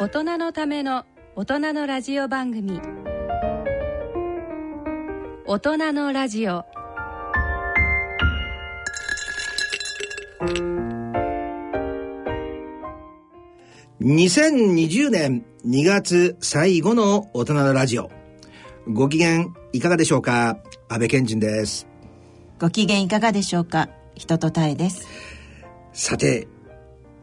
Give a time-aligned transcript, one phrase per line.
[0.00, 2.80] 大人のための大人のラジオ番組
[5.44, 6.64] 大人のラジオ
[14.00, 18.12] 2020年2月最後の大人のラジオ。
[18.86, 20.58] ご機嫌いかがでしょうか？
[20.88, 21.88] 安倍健人です。
[22.60, 23.88] ご機嫌いかがでしょうか？
[24.14, 25.08] 人とたえです。
[25.92, 26.46] さて、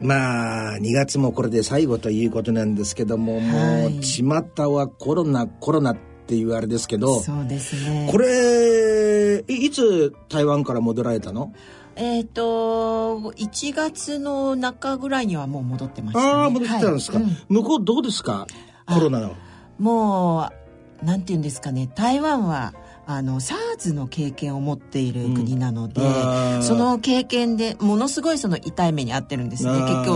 [0.00, 4.24] まあ、2月もこれで最後ということなんですけども、もう、巷
[4.72, 5.96] はコロナ、コロナっ
[6.26, 8.08] ていうあれですけど、そうですね。
[8.10, 11.52] これ、いいつ台湾から戻られたの？
[11.94, 16.26] えっ、と、1月の中ぐらいにはもう戻ってました、ね。
[16.26, 17.26] ああ、戻ってたんですか、はい。
[17.26, 17.36] うん。
[17.48, 18.46] 向こうどうですか？
[18.86, 19.34] コロナの。
[19.78, 20.50] も
[21.02, 22.74] う、なんて言うんですかね、台湾は、
[23.08, 26.62] あの SARS の経験を持っている国なので、うん。
[26.62, 29.70] その経験でものすごいその痛い目に遭ってるんですね。
[29.70, 29.80] うん。
[29.82, 30.10] 結局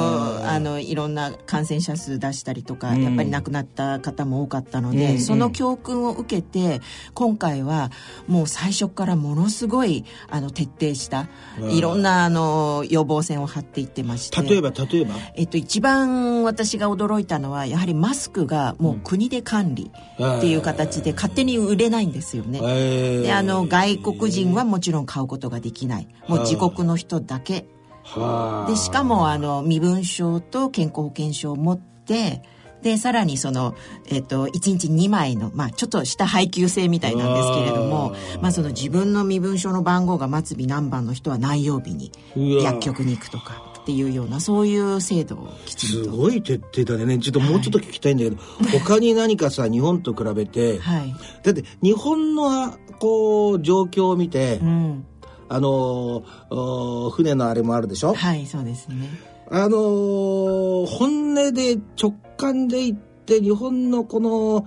[0.48, 3.02] あのいろんな感染者数出したりとか、うん。
[3.02, 5.20] やっぱり亡くなった方も多かったので、うん。
[5.20, 6.80] その教訓を受けて
[7.14, 7.90] 今回は
[8.26, 11.28] もう最初からものすごいあの徹底した
[11.60, 11.70] うん。
[11.70, 14.42] いろんなあの予防線を張っていってまして。
[14.42, 15.14] 例えば、例えば？
[15.36, 22.79] えっと、一番私が驚いたのはやはりマスクがもう国で管理っていう形で勝手に売れないんですよね。
[22.80, 23.22] えー。
[23.22, 26.08] であの外国人はもちろん買うことができない。
[26.28, 27.66] もう自国の人だけ。
[28.02, 32.42] はあでしかもあの身分証と健康保険証を持って
[32.82, 33.74] でさらにその、
[34.06, 46.10] えっと1日2枚の、まあ、ちょっとした配給制みたいなんですけれどもまあ、その自分の身分証の番号が末尾何番の人は何曜日に薬局に行くとかっていうようなそういう制度をきちんと。
[46.10, 47.18] すごい徹底だね。
[47.18, 48.36] ちょっともうちょっと聞きたいんだけど、
[48.78, 51.14] 他に何かさ日本と比べて、はい。
[51.42, 55.04] だって日本のこう状況を見て、うん、
[55.48, 59.10] あのー船のあれもあるでしょ、はいそうですね。
[59.50, 64.66] あのー本音で直感で言って日本のこの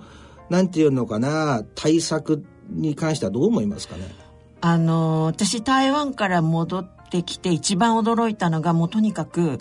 [0.50, 4.02] なんていうのかな対策に関してはどう思いますかね？
[4.60, 9.60] あの私台湾から戻ってきて一番驚いたのがもうとにかく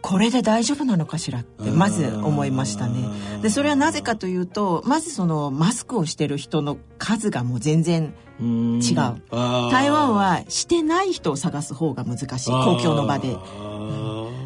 [0.00, 3.08] これで大丈夫なのかしらってまず思いましたね。
[3.40, 9.22] でそれはなぜかというとまずそのマスクをしてる人の数がもう全然違う。
[9.30, 12.50] 台湾はしてない人を探す方が難しい。
[12.50, 13.36] 公共の場で。
[13.36, 13.38] あ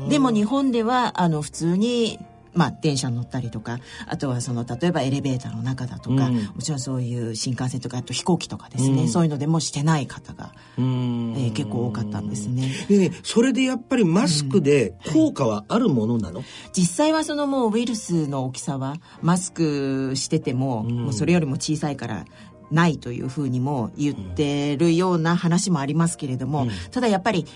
[0.05, 0.09] ー。
[0.09, 2.21] でも日本ではあの普通に
[2.57, 6.37] まあ、電車に乗ったりとかあとはその例えばエレベーターの中だとか、うん。
[6.37, 9.09] もちろんそういう新幹線とかあと飛行機とかですね、うん。
[9.09, 12.71] そういうのでもしてない方が、えー結構多かったんですね。
[12.89, 22.25] でねそれでやっぱりマスクで効果はあるものなの、実際はそのもうウイルスの大きさはマスクしてても,、もうそれよりも小さいから
[22.71, 27.47] ないというふうにも言ってるような話もありますけれども、ただやっぱり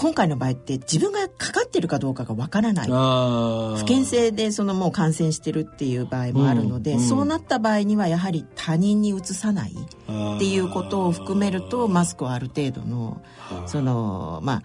[0.00, 2.88] 今回の場合って自分がかかってるかどうかがわからない。
[2.88, 7.04] あ不健性でそのもう感染してるっていう場合もあるので、うんうん。
[7.04, 13.22] そうなった場合にはやはり他人にうつさないっていうことを含めるとマスクはある程度の
[13.66, 14.62] そのまあ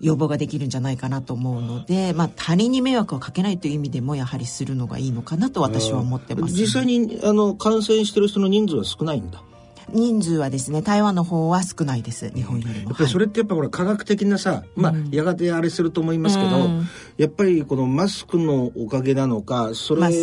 [0.00, 9.42] 予防ができるんじゃないかなと思うので、まあ、他人に迷惑をかけないという意味でもやはりするのがいいのかなと私は思ってます、実際にあの感染してる人の人数は少ないんだ
[9.92, 12.90] 人数はですね台湾の方は少ないです日本よりも。
[12.90, 16.88] やっぱりそれってやっぱほら科学的なさ、まあやがてあれすると思いますけど、うん。
[17.16, 20.16] やっぱりこのマスクのおかげなのかそまあれ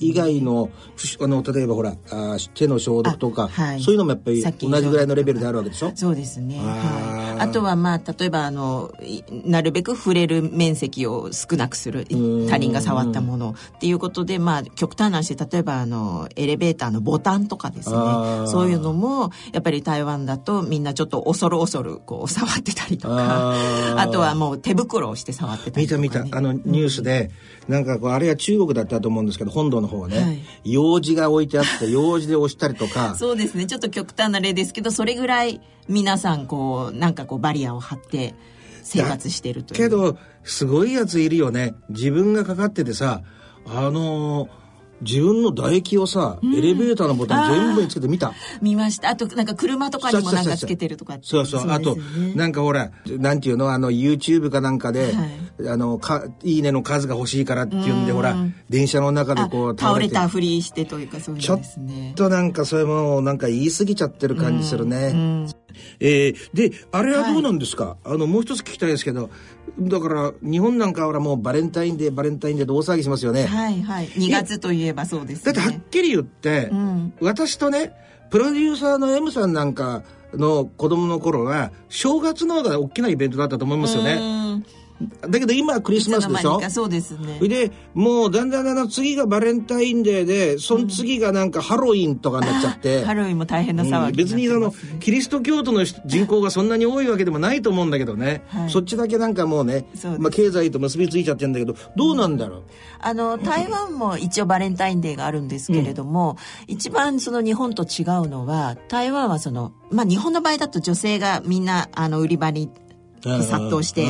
[0.00, 0.70] 以外の,、
[1.20, 3.82] あの例えばほらあー手の消毒とか、あはい。
[3.82, 5.92] そういうのもやっぱり同じぐらいのレベルであるわけでしょ？
[5.94, 6.58] そうですね。
[6.58, 7.40] はい。
[7.40, 12.48] あとはまあ例えばあのいなるべく触れる面積を少なくするうん。
[12.48, 17.96] 他人が触ったものっていうことでまあ極端な話で例えばあのエレベーターのボタンとかですね。
[18.46, 19.13] そういうのも
[19.52, 23.54] やっぱり台湾だとみんなちょっと恐る恐るこう触ってたりとか。
[23.96, 26.38] あとはもう手袋をして触ってたり見とか、ね、た見た。
[26.38, 27.30] あのニュースで、
[27.68, 30.42] なんかこうあれは中国だったと思うんですけど本土の方はね、はい。
[30.64, 33.14] 用事が置いてあって 用事で押したりとか。
[33.16, 33.66] そうですね。
[33.66, 38.34] ちょっと極端な例ですけどそれぐらい皆さんこうなんかこうバリアを張って
[38.82, 39.78] 生活してるという。
[39.78, 41.74] けどすごいやついるよね。
[41.90, 43.22] 自分がかかっててさ
[43.66, 44.63] あのー
[45.00, 48.32] 自分の唾液をさ、エレベーターのボタン全部につけて見た。
[48.62, 49.10] 見ました。
[49.10, 51.70] あとなんか車とかにもなんかつけてるとかそうそう。
[51.70, 51.96] あと
[52.34, 53.70] なんかほらなんていうの？
[53.70, 55.68] あの YouTube かなんかで、はい。
[55.68, 58.34] あのかいいねの数が欲しいからっていうんでほら
[58.68, 60.14] 電車の中でこうあ倒れて。
[60.14, 61.60] たふりしてというかそういうちょっ
[62.16, 65.46] となんかそれもなんか言い過ぎちゃってる感じするね。
[66.00, 69.30] えーであれはどうなんですか、あのもう一つ聞きたいですけど
[69.78, 73.44] だから日本なんかはもうバレンタインデーバレンタインデーで大騒ぎしますよね。
[73.46, 74.08] はいはい。
[74.08, 77.12] 2月といえばそうですだねってはっきり言って、ん。
[77.20, 77.92] 私とね
[78.30, 84.62] プロデューサーの M さんなんかの子供の頃は正月の方が大きなイベントだったと思いますよね。
[85.00, 86.60] うんだけど今はクリスマスでしょ？
[86.70, 87.40] そうですね。
[87.40, 93.02] で、もうだんだんだんだん次がバレンタインデーで、その次がなんかハロウィンとかになっちゃって。
[93.04, 98.44] ハロウィンも大変な騒ぎ、ねうん、別にあの、キリスト教徒の人口がそんなに多いわけでもないと思うんだけどね。
[98.48, 99.86] はい、そっちだけなんかもうね、
[100.18, 102.64] まあ経済と結びついちゃってるんだけど、どうなんだろう、うん、
[103.00, 106.36] あの、台湾も一応バレンタインデーがあるんですけれども、
[106.68, 112.70] うん、一番その日本と違うのは、台湾はその、まあ日本の場合だと女性がみんなあの売り場に
[113.22, 114.06] 殺到して、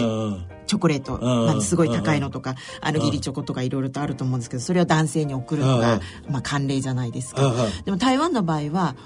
[0.67, 7.53] チョコレート、まあ、すごい高いのとか、あの、義理チョコとかいろいろとあると思うんですけど、それを男性に送るのが、まあ、慣例じゃないですか。
[7.85, 8.97] でも台湾の場合は、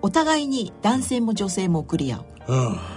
[0.00, 2.24] お互いに男性も女性も送り合う。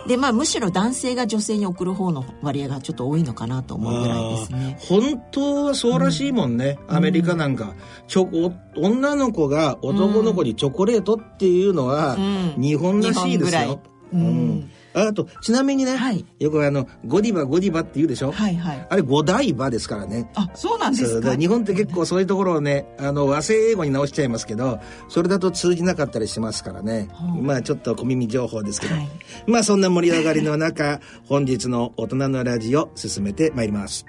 [0.08, 4.78] でまあむしろ男性が女性に送る方の割合がちょっと多いのかなと思うぐらいですね。
[4.80, 7.76] 本当はそうらしいもんね、うん、アメリカなんか。
[8.08, 8.30] ちょ
[8.78, 12.18] 女の子が男の子にチョコレートっていうのは、
[12.58, 13.82] 日本らしいですよ、
[14.14, 18.32] うん、うんあと、ちなみにね、はい、よくあの、ゴディバ、ゴディバって言うでしょ？
[18.32, 18.88] はいはい。
[18.90, 20.30] あれ、ゴダイバですからね。
[20.36, 21.36] あ、そうなんですか？
[21.36, 27.10] 日本って結構そういうところをね、あの、和製英語に直しちゃいますけど、それだと通じなかったりしますからね。
[27.42, 28.96] まあ、ちょっと小耳情報ですけど。
[28.96, 29.10] はい、
[29.48, 34.06] まあ、そんな盛り上がりの中、本日の大人のラジオ、進めてまいります。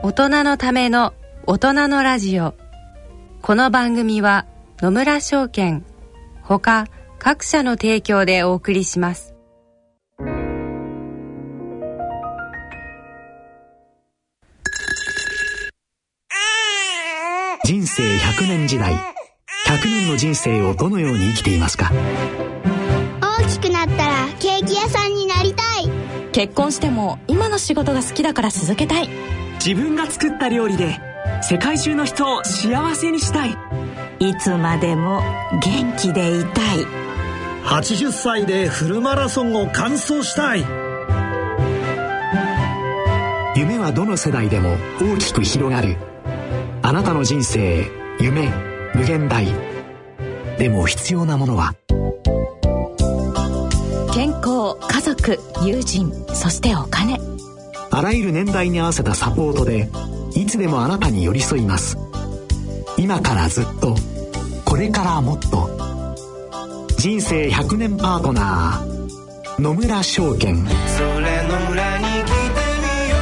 [0.00, 1.12] 大人のための
[1.50, 2.54] 大人のラジオ。
[3.40, 4.44] この番組は
[4.82, 5.82] 野村証券
[6.42, 9.34] ほか各社の提供でお送りします。
[17.64, 18.92] 人生100年時代。
[18.92, 18.98] 100
[19.86, 21.90] 年の人生をどのように生きていますか？
[23.22, 25.88] 大きくなったらケーキ屋さんになりたい。
[26.32, 29.08] 結婚しても今の仕事が好きだから続けたい。
[29.64, 31.07] 自分が作った料理で
[31.42, 33.56] 世界中の人を幸せにしたい。
[34.20, 35.22] いつまでも
[35.62, 36.86] 元気でいたい。
[37.64, 40.64] 80歳でフルマラソンを完走したい。
[43.56, 45.96] 夢はどの世代でも大きく広がる。
[46.82, 47.86] あなたの人生
[48.18, 48.48] 夢
[48.94, 49.46] 無限大。
[50.58, 51.74] でも必要なものは。
[54.12, 57.20] 健康家族友人そしてお金。
[57.90, 59.88] あらゆる年代に合わせたサポートで
[60.38, 61.98] いつでもあなたに寄り添います。
[62.96, 63.96] 今からずっと
[64.64, 65.68] これからもっと
[66.96, 70.64] 人生100年パートナー野村証券。
[70.64, 72.32] それの裏に来て
[72.84, 73.16] みよ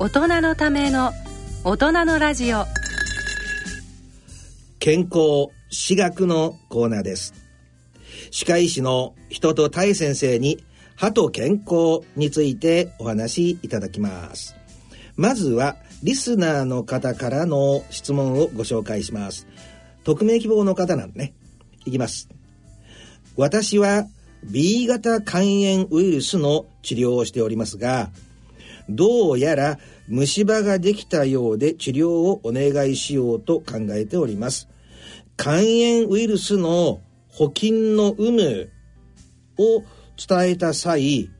[0.00, 1.12] う大人のための
[1.64, 2.66] 大人のラジオ。
[4.80, 7.32] 健康私学のコーナーです。
[8.30, 10.62] 歯科医師の人と大先生に
[10.96, 14.54] 歯と健康についてお話しいただきます。
[15.16, 19.46] まずは、リスナーの方からの質問をご紹介します。
[20.04, 21.34] 匿名希望の方なんでね。
[21.86, 22.28] いきます。
[23.36, 24.06] 私は
[24.44, 28.10] B 型肝炎ウイルスの治療をしておりますが、
[28.88, 34.68] どうやら虫歯ができたようで治療をお願いしようと考えております。
[35.36, 38.70] 肝炎ウイルスの補菌の有無
[39.58, 39.82] を
[40.16, 41.30] 伝えた際、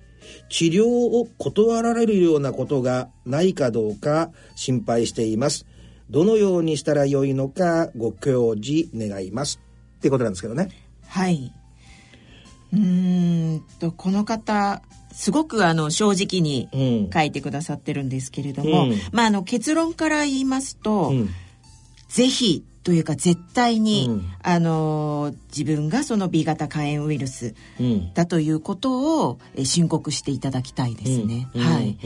[0.48, 5.66] 治療を断られるようなことがないかどうか心配しています。
[6.10, 9.60] どのようにしたらよいのかご教示願います。
[9.98, 10.68] ってことなんですけどね。
[11.06, 11.52] はい。
[12.72, 16.68] うんと、この方、すごくあの正直に
[17.12, 21.30] 書いてくださってるんですけれども、うん、まああの結論から言いますと、うん、
[22.08, 27.54] ぜひというか絶対に、うん、あの自分がその B 型肝炎ウイルス
[28.12, 31.48] だということを、え申告していただきたいですね。
[31.54, 31.96] うん、はい。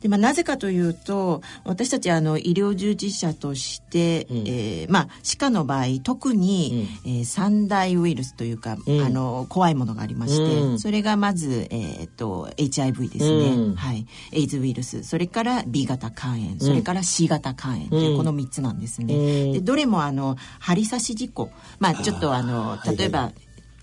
[0.00, 14.06] でまあなぜかというと私たちあの医療従事者として、うん、えー、まあ歯科の場合特に、うん、えー、三大ウイルスというか、あの怖いものがありまして、それがまずえっ、と HIV ですね、はい。
[14.32, 19.52] エイズウイルス、それから B 型肝炎、それから C 型肝炎というこの三つなんですね。
[19.54, 20.27] でどれもあの
[20.58, 21.50] 針刺し事故。
[21.78, 23.32] まあちょっとあの例えば、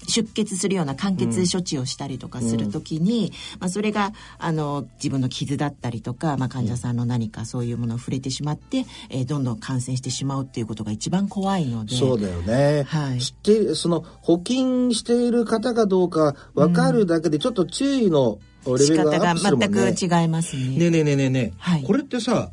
[0.08, 11.96] 出血するような完結処置をしたりとかするときに、うん、まあ、それがあの自分の傷だったりとか、まあ、患者さんの何かそういうものを触れてしまって、えー、どんどん感染してしまうっていうことが一番怖いので。
[11.96, 20.64] そうだよね、はい、知ってその補菌している方かどうか分かるだけでちょっと注意のレベルがアップするもんね、全く違いますね。
[20.64, 22.52] ねえねえねえねえねえ、はい、これってさ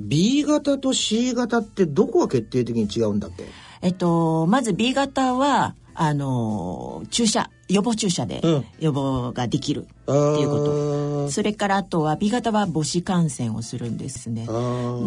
[0.00, 3.44] B 型と C 型ってどこが決定的に違うんだっけ？
[3.82, 8.40] えっと、まず B 型は、あの注射予防注射で
[8.78, 14.46] 予防ができるっていうこと、それからあとは B 型は母子感染をするんですね。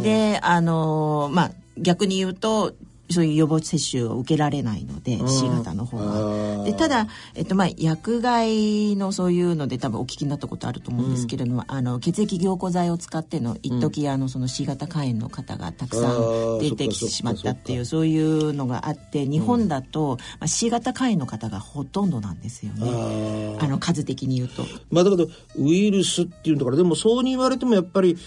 [0.04, 2.74] であのまあ逆に言うと
[3.14, 6.64] そういう予防接種を受けられないので C 型の方は。
[6.66, 23.58] でただ、えっとまあ、薬害のそういうので多分お聞きになったことあると思うんですけれども、うん、あの血液凝固剤を使っての一時、うん、あのその C 型肝炎の方がたくさん出てきてしまったっていうそういうのがあって日本だと、まあ、C 型肝炎の方がほとんどなんですよね。
[23.60, 24.64] あの数的に言うと。
[24.92, 25.28] まあ、だけど
[25.58, 28.18] ウイルスっていうんだからでもそうに言われてもやっぱり、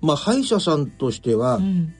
[0.00, 1.94] まあ、歯医者さんとしては、うん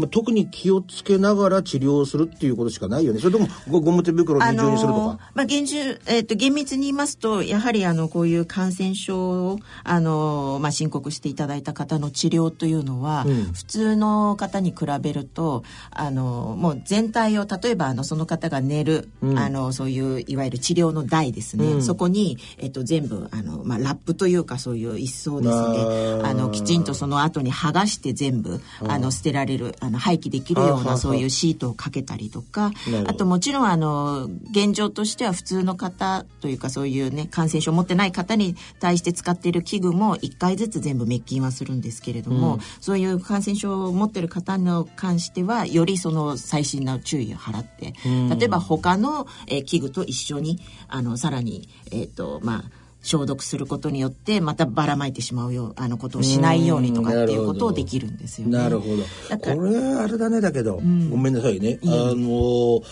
[0.00, 3.20] まあ、特に気をつけながら治療するっていうことしかないよね。
[3.20, 3.48] それとも
[3.80, 5.18] ゴム手袋を二重にするとか？
[5.34, 5.76] まあ、厳重、
[6.06, 21.66] えっ、ー、と、厳密に言いますと、やはりあの、こういう感染症を、あの、まあ、申告していただいた方の治療というのは、うん、普通の方に比べると、あの、もう全体を、例えば、あの、その方が寝る、うん、あの、そういう、いわゆる治療の台ですね。
[21.66, 26.20] うん、そこに、えっ、ー、と、全部、あの、まあ、ラップというか、そういう一層ですね。
[26.22, 32.72] あの、きちんとその後に剥がして全部、あの、捨てられる、あの、廃棄できるようなそういうシートをかけたりとか
[33.06, 58.58] あともちろんあの現状としては普通の方というかそういうね感染症を持ってない方に対して使っている器具も1回ずつ全部滅菌はするんですけれども、うん、そういう感染症を持ってる方に関してはよりその細心な注意を払って、うん、例えば他の、えー、器具と一緒にあのさらにえっ、ー、とまあ消毒することによってまたばらまいてしまうようあのことをしないようにとかっていうことをできるんですよね。
[58.58, 59.02] なるほど。
[59.38, 61.78] これあれだねだけど、うん、ごめんなさいね。
[61.84, 62.82] あの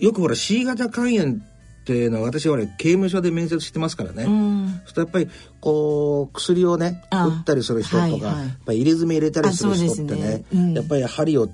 [0.00, 4.24] よくほら C 型肝炎っていうのは私はね刑務所で面接してますからね。
[4.24, 5.28] うん、そやっぱり
[5.60, 11.48] こう薬をね打ったりする人とか、はいはい、やっぱり入れ墨入れたりする人ってね、ねうん、やっぱり針を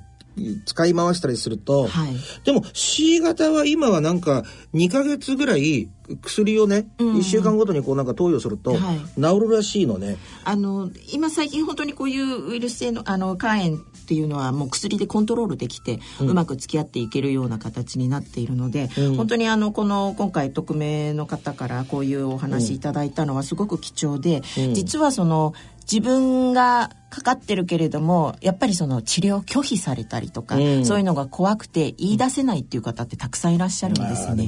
[0.64, 2.14] 使い回したりすると、はい、
[2.44, 5.88] でも C 型は今はなんか2か月ぐらい
[6.22, 8.76] 薬をね、うん、1週間ごとにこうなんか投与すると、
[9.16, 10.18] 治るらしいのね。
[10.44, 24.42] あの今最近本当にこういうウイルス性のあの肝炎っていうのはもう薬でコントロールできて、うまく付き合っていけるような形になっているので、うん、本当にあのこの今回匿名の方からこういうお話いただいたのはすごく貴重で、
[24.74, 25.54] 実はその
[25.90, 34.46] 自分がかかってるけれどもやっぱりその治療拒否されたりとか、うん、そういうのが怖くて言い出せないっていう方ってたくさんいらっしゃるんですね。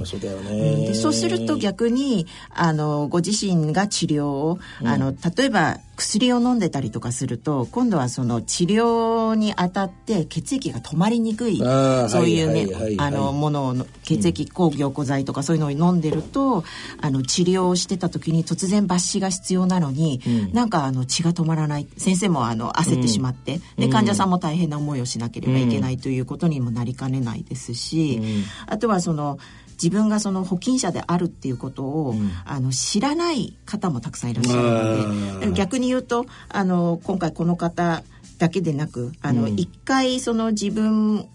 [0.95, 11.65] そうそうすると逆にあのご自身が治療を、あの例えば薬を飲んでたりとかすると今度はその治療にあたって血液が止まりにくいそ
[12.23, 13.75] ういうねあのものを
[14.05, 16.63] 血液抗凝固剤とかそういうのを飲んでると
[17.01, 21.89] あの治療をしてた時に突然抜歯が必要なのに、うん、なんかあの血が止まらない。
[21.97, 29.39] 先生もあの焦ってしまって、うん、で患者さんも大変な思いをしなければいけないということにもなりかねないですし、うん、あとはその
[29.83, 38.03] 自分がその保険者であるっていうことを、うん、あの知らない方もたくさんいらっしゃるので逆に言うとあの今回この方
[38.39, 41.29] だけでなくあの、一回その自分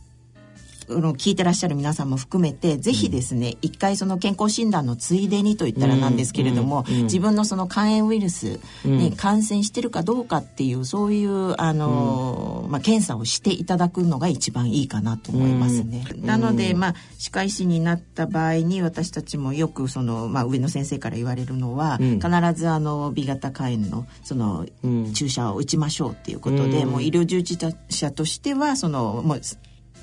[0.89, 16.05] の聞いてらっしゃる皆さんも含めてぜひですね、うん、一回その健康診断のついでにといったらなんですけれども、うんうん、自分のその肝炎ウイルスに感染してるかどうかっていうそういうあの、まあ、検査をしていただくのが一番いいかなと思いますね。
[16.21, 24.65] なので、まあ、歯科医師になった場合に私たちもよくその、まあ、上野先生から言われるのは、必ずあの B 型肝炎のその
[25.13, 27.57] 注射を打ちましょうっていうことで、もう医療従事
[27.89, 29.41] 者としてはそのもう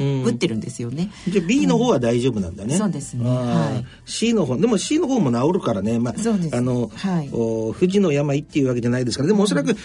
[0.01, 1.11] 打ってるんですよね。
[1.29, 2.77] じゃあ B の方は大丈夫なんだね。
[2.77, 3.29] そうですね。
[3.29, 4.11] はい。
[4.11, 5.99] C の方でも C の方も治るからね。
[5.99, 6.15] まあ
[6.53, 9.77] あの、はい、お富士の病っていうわけじゃないですからでもおそらく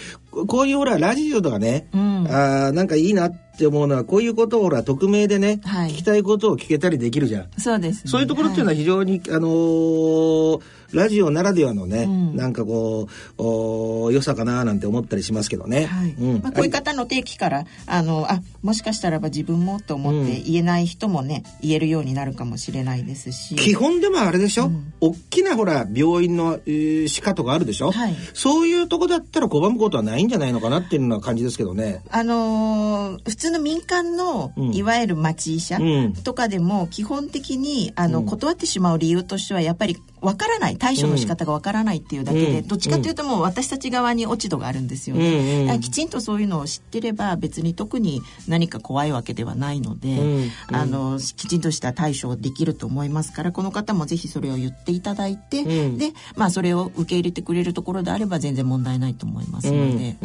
[0.47, 7.47] こういうほらラジオとかね、うん、あなんかいいなって思うのはこういうことをほら匿名でね、はい、聞きたいことを聞けたりできるじゃん。
[7.57, 10.61] そうです、ね、そういうところっていうのは非常に、はい、あのー
[10.95, 15.85] ラジオならではのね、うん、なんかこうお良さかななんて思ったりしますけどね。
[15.85, 16.11] はい。
[16.11, 16.41] うん。
[16.41, 23.55] まあ、こういう方の定期からあのあもしかしたらば自分もと思って言えない人もね、言えるようになるかもしれないですし。
[23.55, 32.01] 基本でもあれでしょ、うん、大きなほら病院の、えー、歯科とかあるでしょ、はい、そういうとこだったら拒むことはないんじゃないのかなっていうような感じですけどね。
[32.15, 35.77] あのー、普通の民間の、いわゆる町医者
[36.23, 60.15] とかでも基本的にあの、断ってしまう理由としてはやっぱりわからない対処の仕方がわからないっていうだけで、うん、どっちかというともう私たち側に落ち度があるんですよね、うん、きちんとそういうのを知ってれば別に特に何か怖いわけではないので、うん、あのきちんとした対処できると思いますからこの方もぜひそれを言っていただいて、で、まあ、それを受け入れてくれるところであれば全然問題ないと思いますので、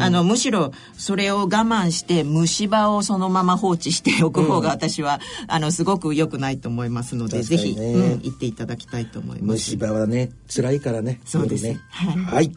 [0.00, 9.74] あのむしろそれを我慢して無虫歯をそのまま放置しておく方が私は、うん、あのすごく良くないと思いますので、ぜひ、うん、行っていただきたいと思います。
[9.74, 11.20] 虫歯はね辛いからね。
[11.24, 12.52] そうですねはい、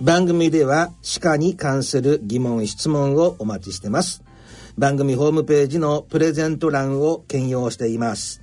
[0.00, 4.22] 番組では歯科に関する疑問質問をお待ちしてます。
[4.78, 8.42] 番組ホームページのプレゼント欄を兼用しています。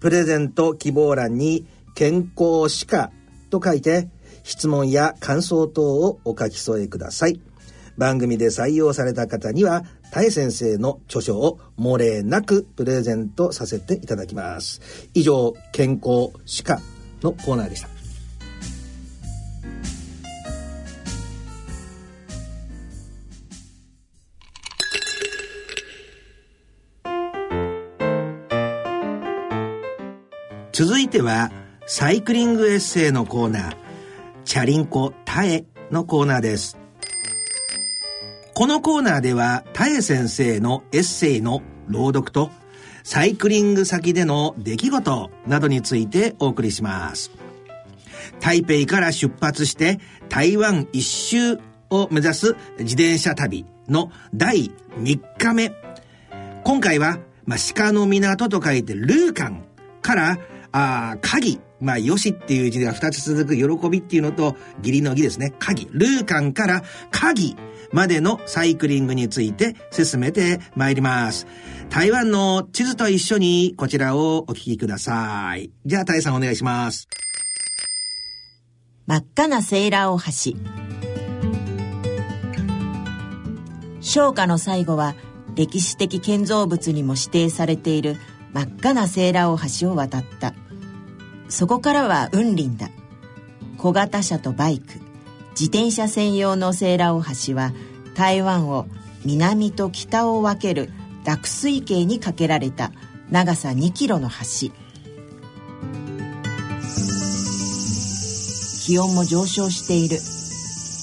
[0.00, 3.12] プレゼント希望欄に健康歯科
[3.50, 4.08] と書いて
[4.42, 7.40] 質問や感想等をお書き添えください
[8.00, 14.80] 番組で採用された方には、たえ先生の著書を漏れなくプレゼントさせていただきます。
[15.12, 16.80] 以上、健康歯科
[17.22, 17.88] のコーナーでした。
[30.72, 31.52] 続いては、
[31.86, 33.76] サイクリングエッセイのコーナー、
[34.46, 36.79] チャリンコタエのコーナーです。
[38.60, 42.50] このコーナーでは、タエ先生のエッセイの朗読と、
[43.04, 47.30] サイクリング先での出来事などについてお送りします。
[48.38, 49.98] 台北から出発して
[50.28, 55.72] 台湾一周を目指す自転車旅の第3日目。
[56.62, 59.64] 今回は、まあ、鹿の港と書いてルーカン
[60.02, 60.38] から、
[60.72, 65.54] あ鍵、まあ、よしっていう字では2つ続く喜びっていうのと、義理の義ですね。
[65.58, 65.88] 鍵。
[65.92, 67.56] ルーカンから鍵
[67.92, 71.46] までのサイクリングについて進めてまいります。
[71.88, 75.70] 台湾の地図と一緒にこちらをお聞きください。
[75.84, 77.08] じゃあ、タイさんお願いします。
[79.06, 80.18] 真っ赤なセーラー大
[80.54, 80.80] 橋。
[84.00, 85.14] 昇華の最後は
[85.56, 88.16] 歴史的建造物にも指定されている
[88.52, 90.54] 真っ赤なセーラー大橋を渡った。
[91.48, 92.88] そこからは雲林だ。
[93.78, 95.00] 小型車とバイク、
[95.60, 97.74] 自転車専用のセーラ大橋は
[98.14, 98.86] 台湾を
[99.26, 100.88] 南と北を分ける
[101.26, 102.92] 濁水形に架けられた
[103.30, 104.72] 長さ2キロの橋。
[108.86, 110.16] 気温も上昇している。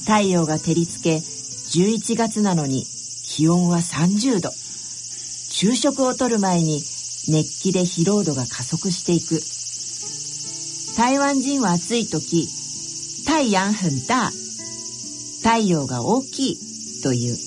[0.07, 2.83] 太陽が照りつけ11月なのに
[3.27, 4.49] 気温は30度。
[5.51, 6.81] 昼食をとる前に
[7.27, 9.39] 熱気で疲労度が加速していく。
[10.97, 12.47] 台湾人は暑い時
[13.23, 14.46] 太陽很大。
[15.49, 17.37] 太陽が大きいという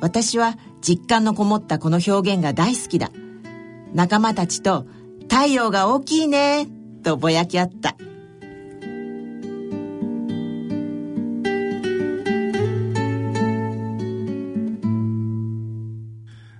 [0.00, 3.10] 私は実感のこもったこの表現が大好きだ
[3.92, 4.86] 仲間たちと
[5.22, 6.68] 太陽が大きいね
[7.02, 7.96] とぼやき合った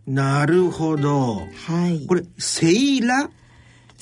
[0.04, 1.46] なるほど。
[1.68, 2.06] はい。
[2.08, 3.30] これ、セイラ？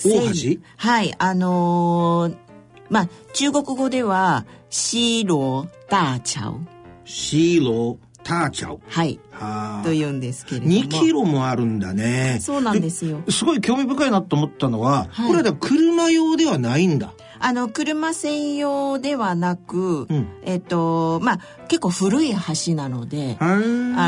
[0.03, 1.15] 大橋はい。
[1.19, 2.46] あのー、
[2.91, 6.61] まあ、中国語では、シーロー大橋。
[7.05, 8.81] シーロー大橋。
[8.89, 9.21] はい。
[9.31, 10.73] はと言うんですけれども。
[10.73, 12.39] 2キロもあるんだね。
[12.41, 13.23] そうなんですよ。
[13.29, 17.13] すごい興味深いなと思ったのは、はい、これは車用ではないんだ。
[17.39, 22.35] あの車専用ではなく、うん、えっとまあ結構古い
[22.67, 23.47] 橋なのであ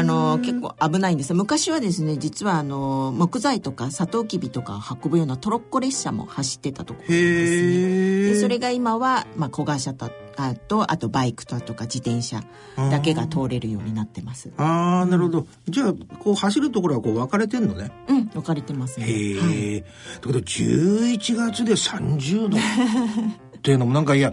[0.03, 1.35] の結構危ないんです。
[1.35, 8.33] 昔はですね実はあの木材とかサトウキビとか運ぶようなトロッコ列車も走ってたところですね。
[8.35, 9.95] でそれが今は、まあ、小型車
[10.39, 12.43] とあとあとバイクととか自転車
[12.77, 14.51] だけが通れるようになってます。
[14.57, 15.47] ああなるほど。
[15.69, 17.91] じゃあこう走るところはこう分かれてんのね。
[18.09, 19.07] うん分かれてますね。
[19.07, 19.87] へえ、はい、だ
[20.27, 24.33] けど11月で30度っていうのもなんかいや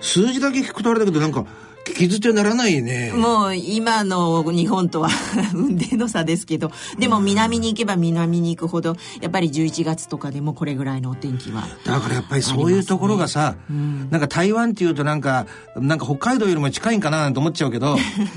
[0.00, 1.46] 数字だけ聞くとあれだけどなんか
[1.86, 3.12] 聞き捨てならないね。
[3.12, 5.08] もう今の日本とは
[5.54, 15.46] 運命の差ですけど、でも南に行けば南に行くほど、やっぱり11月とかでもこれぐらいのお天気は、ね、だからやっぱりそういうところがさ、うん、なんか台湾っていうとなんか、
[15.76, 17.96] なんか北海道よりも近いんかななんて思っちゃうけど、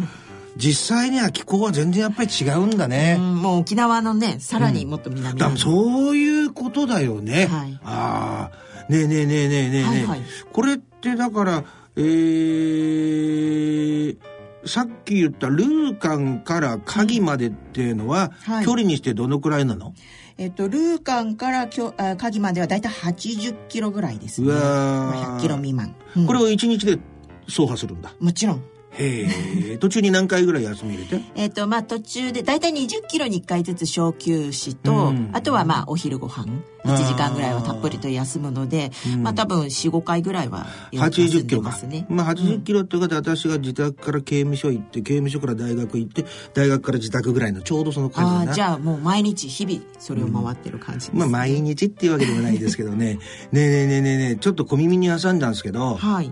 [0.55, 3.17] 実際には気候は全然やっぱり違うんだね。
[3.19, 7.47] うん、もう沖縄のね、さらにもっと南、うん、そういうことだよね。
[7.47, 8.69] はい、ああ。
[8.89, 11.63] ねえねえねえねえねえねえ、はいはい、これってだから
[12.01, 14.17] えー、
[14.65, 19.93] さっき言ったルーカンから鍵までっていうのは、はい、距離にしてどのくらいなの？
[20.37, 24.47] えっと、ルーカンからきょあ鍵まではだいたい80キロぐらいですね。
[24.47, 25.93] うわ100キロ未満。
[26.15, 26.97] うん、これを1日で
[27.47, 28.13] 走破するんだ。
[28.21, 28.63] もちろん。
[28.91, 29.27] へ
[29.73, 29.77] え。
[29.77, 31.23] 途中に何回ぐらい休み入れて？
[31.35, 36.45] えっとまあ途中で大体20キロに1回ずつ小休止と、うん、あとはまあお昼ご飯。
[36.85, 41.77] 1時間ぐらいはたっぷりと休むので、まあ多分45回ぐらいは80キロか。
[42.07, 53.19] まあ80キロっていう方、私が自宅から刑務所行って刑務所から大学行って大学から自宅ぐらいのちょうどその感じあじゃあもう毎日日々それを回ってる感じです、ね、まあ毎日っていうわけではないですけどね。
[53.51, 56.31] ねえねえねえねえねえちょっと小耳に挟んだんですけど、はい、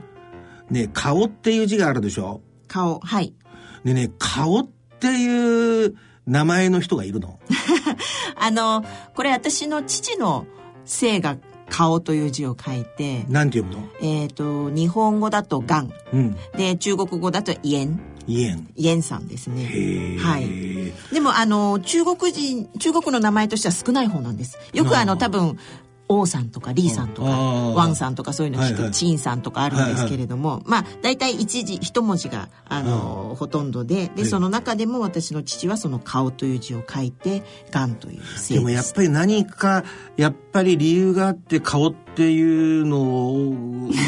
[0.71, 2.41] ね顔っていう字があるでしょ？
[2.67, 3.34] 顔はい。
[3.84, 4.67] でね、顔っ
[4.99, 7.39] ていう名前の人がいるの
[8.36, 8.84] あの、
[9.15, 10.45] これ私の父の
[10.86, 11.38] 姓が
[11.69, 13.89] 顔という字を書いて、なんて読むの？
[14.01, 15.91] えっ、と、日本語だとがん。
[16.13, 16.38] うん。
[16.56, 17.99] で、中国語だとイエン。
[18.27, 18.69] イエン。
[18.75, 20.17] イエンさんですね。
[20.19, 20.93] はい。
[21.13, 24.58] でも、あの、中国人、中国の名前としては少ない方なんです。
[24.73, 25.58] よくあの、多分、
[26.09, 28.91] 王さんとか李さんとかワンさんとかそういうの聞くはいはい。
[28.91, 39.83] 陳さんとかあるんですけれども、まあ大体一字一文字があのほとんどででその中でも私の父はその顔という字を書いてがんという姓でもやっぱり何か、
[40.15, 42.41] やっぱり理由があって顔ってい
[42.81, 43.53] うのを、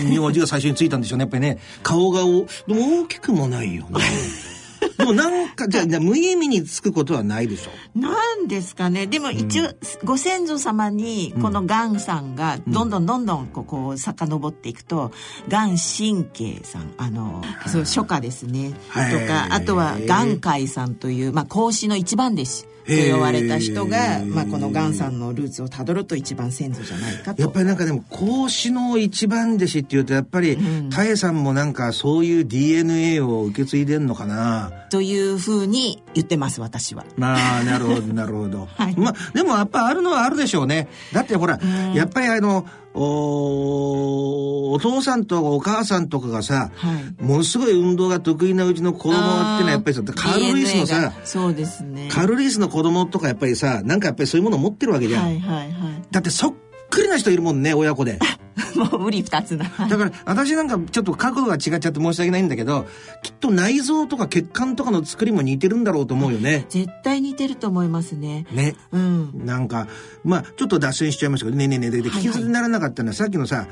[0.09, 1.23] 名字が最初についたんでしょうね。
[1.23, 3.99] やっぱりね、顔がお、でも大きくもないよね。
[4.99, 7.99] で もなんか、じゃあ、じゃあ無意味につくことはないでしょ？
[7.99, 9.07] なんですかね。
[9.07, 9.69] でも一応、
[10.03, 15.11] ご先祖様にこのガンさんがどんどんどんどんこうこう遡っていくと
[15.47, 18.71] ガン神経さんあのそう初夏ですね。
[18.71, 27.41] とかあとはガンカイさんという、まあ、孔子の一番弟子と呼ばれた人がまあ、このガンさんのルーツをたどると一番先祖じゃないかと。
[27.41, 30.57] やっぱりなんかでも、孔子の一番弟子っていうと、やっぱり、
[30.89, 34.71] タエさんもなんかそういう DNA を受け継いでんのかな。
[34.89, 37.05] というふうに言ってます私は。
[37.17, 38.67] まあ、なるほど、なるほど。
[38.75, 40.87] はいまあ、でもやっぱあるのはあるでしょうね。
[41.13, 41.59] だってほら、
[41.93, 55.23] やっぱりあの、おお父さんとかお母さんとかがさ、はいものすごい運動が得意なうちの子供っていうのはやっぱりさ、カール・ルイスのさが、そうですねカール・ルイスの子供とかやっぱりさ、なんかやっぱりそういうものを持ってるわけじゃん。
[55.23, 55.71] はいはいはい
[56.11, 56.53] だってそっ
[56.89, 58.19] くりな人いるもんね、親子で。
[58.75, 62.85] もう無理二つだから、私なんかちょっと角度が違っちゃって申し訳ないんだけど、
[63.23, 66.65] きっと内臓とか血管とかの作りも似てるんだろうと思うよね。
[66.69, 68.45] 絶対似てると思いますね。
[68.51, 68.75] ね。
[68.91, 69.45] うん。
[69.45, 69.87] なんか、
[70.23, 73.67] まあ、ちょっと脱線しちゃいましたけど、ねえねえねえ、で、聞き捨てにならなかったのは、さっきのさ、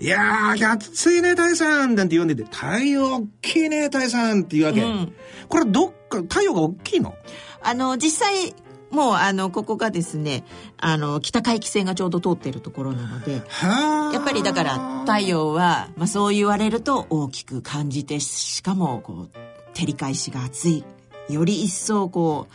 [0.00, 4.82] いやー、暑いね、太さんなんて言わんでて、太陽大きいね、太さんって言うわけ。
[4.82, 5.12] うん
[5.48, 7.14] これどっか、太陽が大きいの？
[7.62, 8.54] あの、実際、
[8.94, 10.44] もう、あの、ここがですね、
[10.78, 14.14] あの、北回帰線がちょうど通ってるところなので、はあ。
[14.14, 19.30] やっぱりだから、太陽は、まあそう言われると大きく感じて、しかも、こう、
[19.74, 20.84] 照り返しが暑い。
[21.28, 22.54] より一層、こう、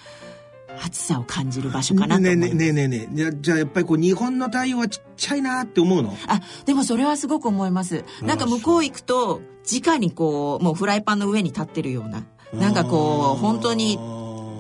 [0.82, 2.56] 暑さを感じる場所かなと思ねえいます。
[2.56, 6.16] ねえねえねえねえじゃあじゃあやっぱりこう日本の太陽はちっちゃいなって思うの？
[6.28, 8.06] あ、でもそれはすごく思います。
[8.22, 12.24] なんか向こう行くと、直にこう、もうフライパンの上に立ってるような、
[12.54, 13.98] なんかこう、本当に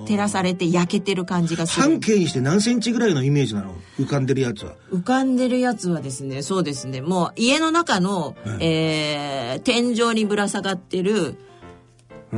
[0.09, 1.99] 照らされて焼けてる感じがする半。
[1.99, 3.75] 径にして何センチぐらいのイメージなの？
[3.99, 4.73] 浮かんでるやつは。
[4.91, 11.35] 浮かんでるやつはですね、そうですね、もう家の中の、えー、天井にぶら下がってる、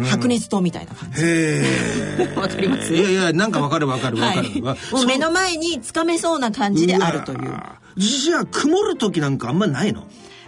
[0.03, 1.21] 白熱灯みたいな感じ。
[1.21, 1.61] へ
[2.19, 2.33] え。
[2.35, 2.93] わかります？
[2.93, 4.49] いやいや、なんかわかるわかるわかる。
[4.49, 4.61] はい。
[4.61, 7.53] わもう目の前につかめそうな感じであるという。
[7.97, 10.07] じゃあ、曇る時なんかあんまないの？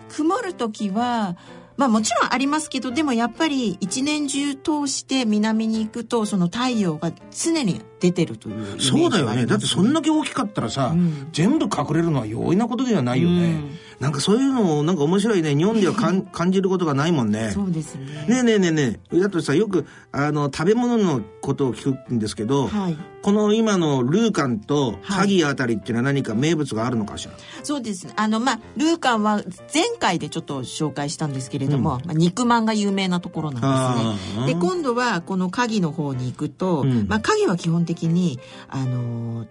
[0.10, 1.38] 曇る時は、
[1.78, 9.46] まあもちろんありますけど、でもやっぱり一年中通して南に行くと、その太陽が常に出てるというそうだよね。
[9.46, 13.36] だってそんだけ大きかったらさ、ん全部隠れるのは容易なことではないよね。
[13.36, 13.70] うん
[14.04, 15.56] なんかそういうのをなんか面白いね。
[15.56, 17.52] 日本ではかん 感じることがないもんね。
[17.54, 18.26] そうですね。
[18.28, 19.20] ねえねえねえねえ。
[19.20, 22.98] だとさ、よく、あの、食べ物のことを聞くんですけど、はい。
[23.22, 27.32] この今のルーカンとはい萩あたりっていうのは何か名物があるのかしら、
[27.64, 28.12] そうですね。
[28.18, 29.42] あの、まあ、ルーカンは
[29.74, 34.48] 前回でちょっと紹介したんですけれども、まあ、肉まんが有名なところなんですね。
[34.48, 39.48] で、今度はこの鍵の方に行くと、うんまあ、鍵は基本的に、あのー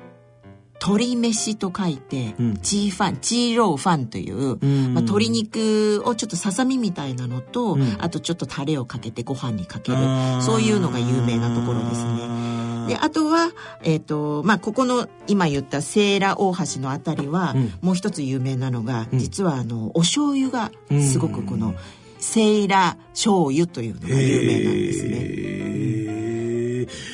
[0.83, 2.57] 鶏飯と書いて、うん。
[2.57, 4.95] チーファン、チーローファンという、ん。
[4.95, 7.97] まあ、鶏肉をちょっとささみみたいなのと、うん。
[8.01, 9.99] あとちょっとタレをかけてご飯にかける。
[10.43, 12.89] そういうのが有名なところですね。
[12.89, 13.53] で、あとは、
[13.85, 17.73] えっ、と、まあ、ここの、今言ったセーラ大橋のあたりは、うん。
[17.81, 19.19] もう一つ有名なのが、うん。
[19.21, 21.77] 実はあの、お醤油が、すごくこの、
[22.19, 25.23] セイラ醤油というのが有名なんですね。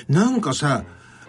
[0.09, 0.85] なんかさ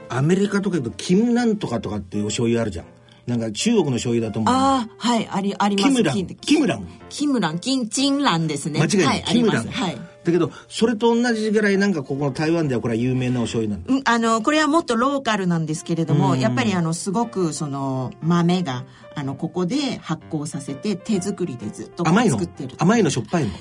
[0.10, 2.86] アメリカとかだとキムなんとかとかっていうお醤油あるじゃん。
[3.28, 4.54] なんか中国の醤油だと思う。
[4.54, 5.90] ああ、はい、あり、あります。
[5.90, 6.28] キムラン。
[6.28, 6.88] きキムラン。
[7.10, 8.80] キムラン、キン、チンランですね。
[8.82, 9.24] 間違いない、はい。
[9.36, 9.98] キムラン、はい。
[10.24, 13.94] だけどそれと同じぐらいなんかここの台湾ではこれは有名なお醤油なんだ。
[13.94, 22.40] うんあの、これはもっとローカルなんですけれども、やっぱりあの、すごくその、豆が、あの、ここで発酵させて、手作りでずっとこう甘いの？
[22.40, 22.76] 作ってる。
[22.80, 23.52] 甘いのしょっぱいの？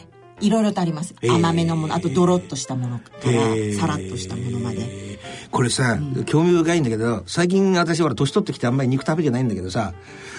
[0.40, 1.14] いろいろとあります。
[1.22, 5.18] 甘めのもの、あとドロッとしたものからさらっとしたものまで。
[5.50, 9.94] これさ、興味深いんだけど最近私ほら年取ってきてあんまり肉食べてないんだけどさ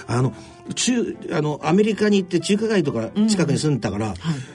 [0.08, 0.34] あの
[0.76, 4.14] 中あのアメリカに行って中華街とか近くに住んでたから、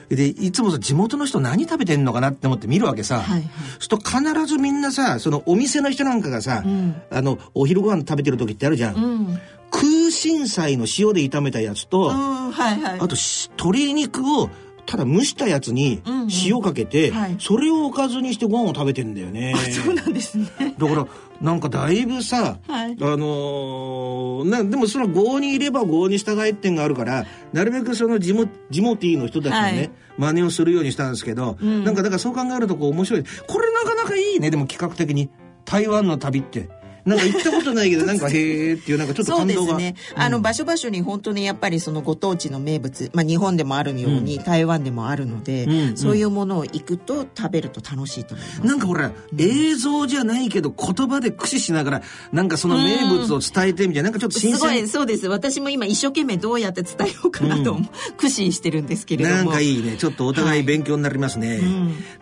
[0.09, 3.41] でいつもさ地元の人何食べてんのかなって思って見るわけさ、はいはい。
[3.41, 3.51] そう
[3.83, 6.63] すると必ずみんなさそのお店の人なんかがさ、
[7.11, 9.39] あのお昼ご飯食べてる時ってあるじゃん、うん。
[9.71, 12.99] 空心菜の塩で炒めたやつと、うん、はいはい。
[12.99, 14.49] あとし鶏肉を
[14.85, 16.01] ただ蒸したやつに
[16.45, 17.35] 塩かけて、うんうんはい。
[17.39, 19.53] それをおかずにしてご飯を食べてんだよね。
[19.71, 20.45] そうなんですね。
[20.77, 21.07] だから
[21.41, 22.97] なんかだいぶさ、はい。
[22.99, 29.91] あのーなでもその郷にいれば郷に従えってんがあるからなるべくそのジモジモティーの人たちのね、はい。
[30.17, 31.83] 真似をするようにしたんですけど、ん。
[31.83, 33.23] なんかだからそう考えるとこう面白い。
[33.47, 35.29] これなかなかいいねでも企画的に。
[35.65, 36.69] 台湾の旅って
[37.05, 39.77] なんか行ったことないけど なんかへーっていうなんかちょっとそう感動が。
[39.77, 39.95] ですね。
[40.15, 48.61] あの、場所場所に本当にやっぱりそのご当地の名物、まあ日本でもあるように、台湾でもあるので、そういうものを行くと食べると楽しいと思います。
[48.63, 55.27] なんかほら、映像じゃないけど言葉で駆使しながらなんかその名物を伝えてみたいななんかちょっと新すごい、鮮そうです。
[55.27, 59.35] 私も今一生懸命どうやって伝えようかなと思う、駆使してるんですけれども。
[59.35, 59.95] なんかいいね。
[59.97, 61.61] ちょっとお互い勉強になりますね、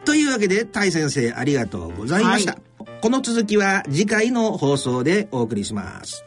[0.06, 2.58] というわけでタイ先生ありがとうございました、は
[3.04, 6.24] この続きは次回の放送でお送りします。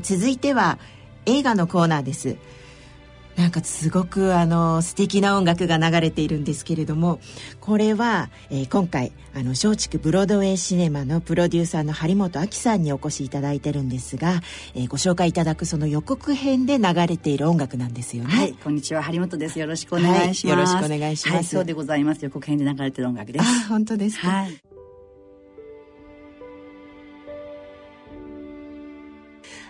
[0.00, 0.78] えー続いては
[1.26, 2.36] 映画のコーナーです
[3.36, 7.20] なんかすごくあの素敵な音楽が流れているんですけれども
[7.60, 14.40] これは、えー今回あの松竹ブロードウェイシネマのプロデューサーの張本亜紀さんにお越しいただいてるんですが、
[14.74, 18.34] えーご紹介いただくその予告編で流れている音楽なんですよね。
[18.34, 19.58] はい、こんにちは、張本です。
[19.58, 20.56] よろしくお願いします。
[20.56, 22.24] はいよろしくお願いしますはい、そうでございます。
[22.24, 23.44] 予告編で流れてる音楽です。
[23.44, 24.60] あ本当ですか、はい。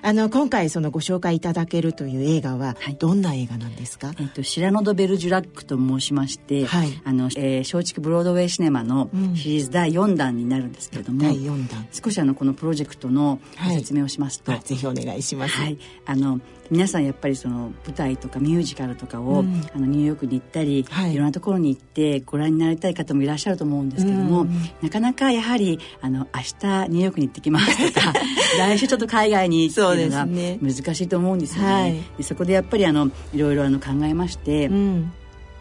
[0.02, 2.94] あの今回そのご紹介いただけるという映画ははい。
[2.94, 7.00] どんな映画なんですか、えっと、シラノ・ド・ベルジュラックと申しまして、はい。
[7.04, 9.36] あの、えー松竹ブロードウェイシネマのうん。
[9.36, 11.86] シリーズ第4弾になるんですけれども、第4弾。
[11.92, 19.62] 少しあの、このプロジェクトの説明をしますと、あぜひお願いします、はい、あの皆さんやっぱりその舞台とかミュージカルとかを、うん。
[19.74, 21.14] あのニューヨークに行ったり、はい。
[21.14, 28.12] い、ろんなところに行ってご覧になりたい方もいらっしゃると思うんですけども、うんなかなかやはりあの明日ニューヨークに行ってきますとか
[28.58, 31.72] 来週ちょっと海外にっていうのが難しいと思うんですよね。
[31.72, 32.02] はい。
[32.18, 35.12] でそこでやっぱりあのいろいろあの考えまして、うん。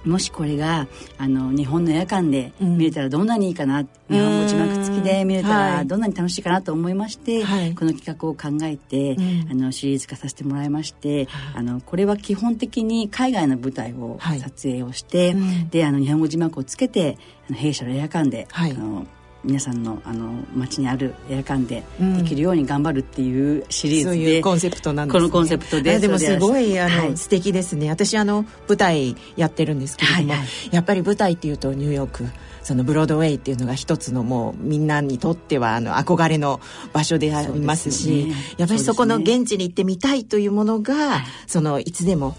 [0.06, 0.88] もしこれが
[1.18, 2.78] あの日本の映画館でうん。
[2.78, 5.72] 見れたらどんなにいいかな、日本語字幕付きで見れたはい。
[5.80, 7.76] らどんなに楽しいかなと思いまして、はい。
[7.76, 9.48] この企画を考えて、うん。
[9.52, 14.40] あのシリーズ化させてもらいまして、あのこれは基本的に海外の舞台をはい。
[14.40, 15.70] 撮影をして、うん。
[15.70, 17.18] であの日本語字幕をつけて
[17.54, 18.72] 弊社の映画館で、はい。
[18.72, 19.06] あの
[19.44, 22.18] 皆さんのあの街にある映画館でうん。
[22.24, 27.18] できるように頑張るっていうシリーズで、そういうコンセプトなんです、ね、このコンセプトであでもすごいあの、はい。
[27.18, 27.90] 素敵ですね。
[27.90, 30.48] 私あの舞台やってるんですけれども、はいはい。
[30.72, 32.26] やっぱり舞台っていうとニューヨーク
[32.64, 36.60] そのブロードウェイっていうのが一つのもうみんなにとってはあの憧れの
[36.94, 38.36] 場所でありますしね。
[38.58, 42.36] やっぱりそこの現地に行ってみたいというものが、そのいつでも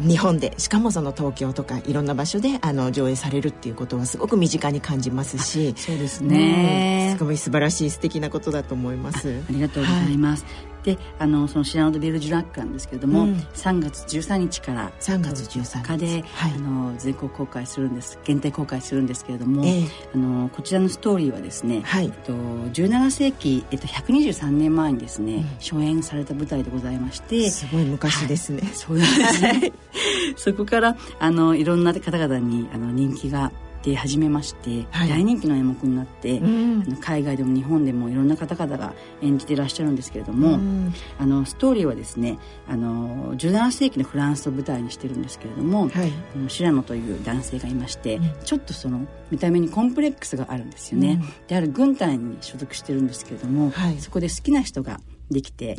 [0.00, 9.42] 日本でしかもその東京とかいろんな場所であの上映されるっていうことはすごく身近に感じますしそうですうんね、すごい素晴らしい素敵なことだと思います。
[9.48, 10.73] ありがとうございます。
[10.84, 18.18] で、あのそのシラノド・ベルジュラックなんですけれども、うん3月13日から3月13日日で、はいあの全国公開するんです。
[18.24, 28.70] 限定公開するんですけれども、ええあのこちらのストーリーはですね、はいえっと17世紀えっと123年前にですね、初演された舞台でございまして、すごい昔ですね。
[28.74, 29.72] そうなんですね。
[30.36, 33.52] そこからあのいろんな方々にあの人気が
[33.84, 35.08] 出始めまして、はい。
[35.10, 36.82] 大人気の演目になって、うん。
[36.86, 40.94] あの海外でも日本でもいろんな方々が演じていらっしゃるんですけれども、うん。
[41.18, 46.12] あのストーリーはですねあの17世紀のフランスを舞台にしてるんですけれども、はい。
[46.34, 48.32] あのシラノという男性がいまして、うん。
[48.44, 51.46] ちょっとその見た目にコンプレックスがあるんですよね、うん。
[51.46, 53.98] である軍隊に所属してるんですけれども、はい。
[53.98, 55.76] そこで好きな人ができて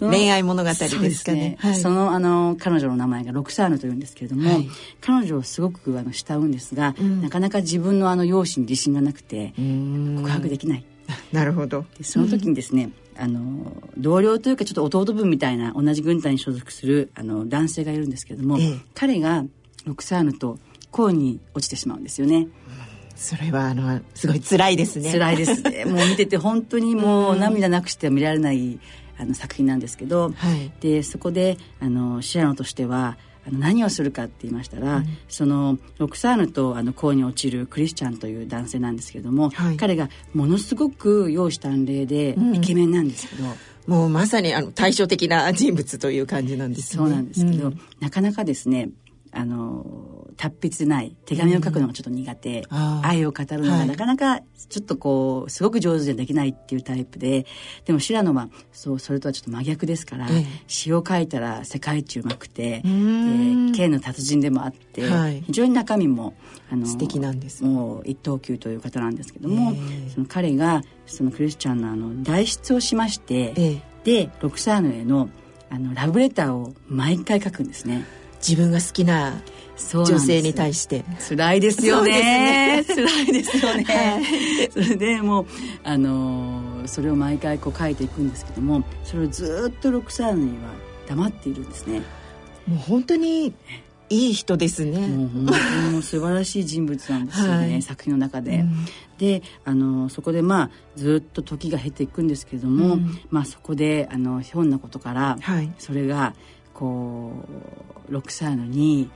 [0.00, 1.56] 恋愛物語ですそうかね。
[1.60, 1.74] はい。
[1.76, 4.68] そのあの彼女の名前がロクサーヌというんですけれども、はい。
[5.00, 7.22] 彼女をすごくあの慕うんですが、うん。
[7.22, 10.16] なかなか自分のあの容姿に自信がなくてうん。
[10.18, 10.84] 告白できない、
[11.32, 11.86] なるほど。
[11.98, 18.78] でその時にですね、あの同僚というかちょっと弟分みたいな同じ軍隊に所属するあの男性がいるんですけれども、ええ。
[18.94, 19.44] 彼が
[19.86, 20.58] ロクサーヌと
[20.90, 22.46] 恋に落ちてしまうんですよね。
[23.16, 25.12] それはあのすごい辛いですね。
[25.12, 28.78] 辛いですね もう見てて本当にもう涙なくしては見られない
[29.18, 33.16] あの作品なんですけど、はい、でそこであのシラノとしては
[33.50, 43.44] 何をするかって言いましたら、うん、そのロクサーヌとあの恋に落ちるクリスチャンという男性なんですけれども、はい、彼がものすごく容姿端麗でイケメンなんですけど。
[43.44, 43.50] うん
[43.86, 47.02] もうまさにあの対照的な人物という感じなんですね。
[47.02, 48.88] そうなんですけど、うん、なかなかですね
[49.34, 57.46] あの達筆でない手紙を書くのがちょっと苦手、うん、愛を語るのがなかなかちょっとこうすごく上手でできないっていうタイプで
[57.84, 66.34] でも白野はそうそれとはちょっと真逆ですから、ええ、詩を書いたら世界一うまくて、えの達人でもあって、はい、非常に中身も
[66.70, 67.64] あの素敵なんです。
[67.64, 75.28] もう一等級という方なんですけども、えその彼がそのクリスチャンのあの代筆をしまして、えでロクサーヌへの
[75.70, 78.04] あのラブレターを毎回書くんですね。
[78.46, 79.40] 自分が好きな
[79.92, 81.04] 女性に対して。
[81.28, 82.84] 辛いですよね。
[82.86, 85.46] 辛いですよね、はい、それでもう
[85.82, 90.70] あのそれを毎回こう書いていくんですけどもそれをずっと6歳には
[91.08, 92.02] 黙っているんですね。
[92.66, 93.54] もう本当に
[94.10, 95.08] いい人ですね。
[95.08, 98.84] もう本当に素晴らしい人物なんですよね、はい、作品の中で、うん、
[99.18, 106.34] であのそこでまあずっと時が経ていくんですけれども、うん、まあそこであのひょんなことから、はい、それが
[106.74, 107.32] こ
[108.08, 109.10] う6歳のに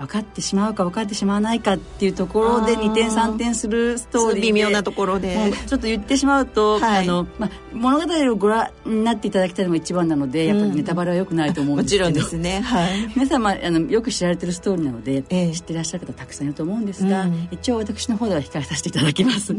[0.00, 5.52] 分かってしまうか分かってしまわないかっていうところで2点3点するストーリー微妙なところで。
[5.66, 19.54] ちょっと言ってしまうと、はい、あのまあ、物語をご覧になっていただきたいのが一番なのでやっぱりネタバレはよくないと思うんですけど、もちろんですね、はい、皆様あのよく知られてるストーリーなので、えー、知ってらっしゃる方たくさんいると思うんですが、うん、一応私の方では控えさせていただきます。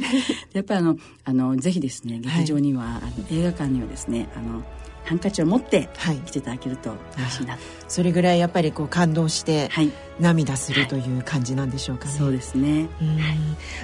[0.54, 4.63] やっぱりあのあのぜひですね劇場には、はい、あの映画館にはですねあの
[5.06, 5.90] ハンカチを持って
[6.26, 12.12] 来ていただけると嬉しいなと、はい、それぐらいやっぱりこう感動して、はい、涙するという感じなんでしょうかね。
[12.13, 12.88] そうですね。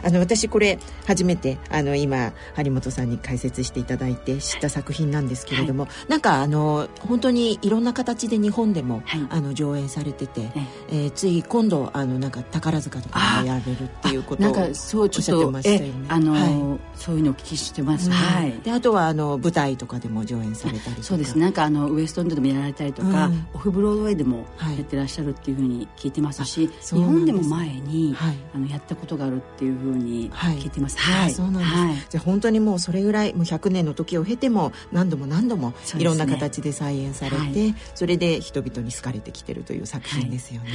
[0.01, 10.51] あの私これ初めてあの今張本さんに解説していただいて知った作品なんですけれども、はい、なんかあの本当にいろんな形で日本でも、はい、あの上演されてて、はい、
[10.89, 16.05] えー、つい今度あのなんか宝塚とかでやれるっていうことをおっしゃってましたよね。
[16.07, 18.09] あの、はい、そういうのお聞きしてます。
[18.09, 18.53] はい。
[18.63, 21.37] であとはあの舞台とかでも上演されたりそうです。
[21.37, 30.97] なんかあのウエストエンドでもやられたりとか、うん、オフブロードウェイでもやってらっしゃるっていうふうに聞いてますし、日本でも前に、はい、あのやったことがあるっていうふうに聞いてます。
[30.99, 31.75] はい、そうなんです。
[31.75, 40.69] はい、じゃあ本当にもうそれぐらいもう100年の時を経ても何度も何度もいろんな形で再演されて、ね、それで人々に好かれてきてるという作品ですよね。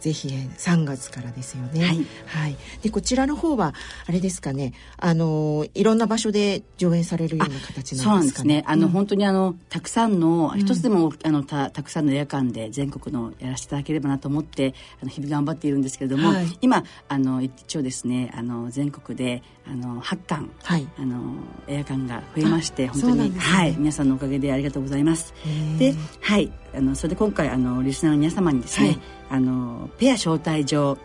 [0.00, 2.06] ぜひ3月からですよね。
[2.26, 2.56] はい。
[2.82, 3.74] でこちらの方は
[4.06, 8.02] あれですかね、あのいろんな場所で上演されるような形なんですかね。
[8.02, 8.64] そうなんですね。
[8.66, 21.34] あの、うん、本当にあのたくさんの一つでも、あのたたくさんの映画館で全国のやらせていただければなと思ってあの日々頑張っているんですけれども、はい、今あの一応ですねあの全国であの8館、はい、あの
[21.68, 23.76] 映画館が増えまして本当に、ね、はい。
[23.78, 25.34] 皆さんのおかげでありがとうございます。
[25.78, 26.52] ではい。
[26.74, 28.98] あのそれで今回あのリスナーの皆様にですね、はい、
[29.30, 30.98] あのペア招待状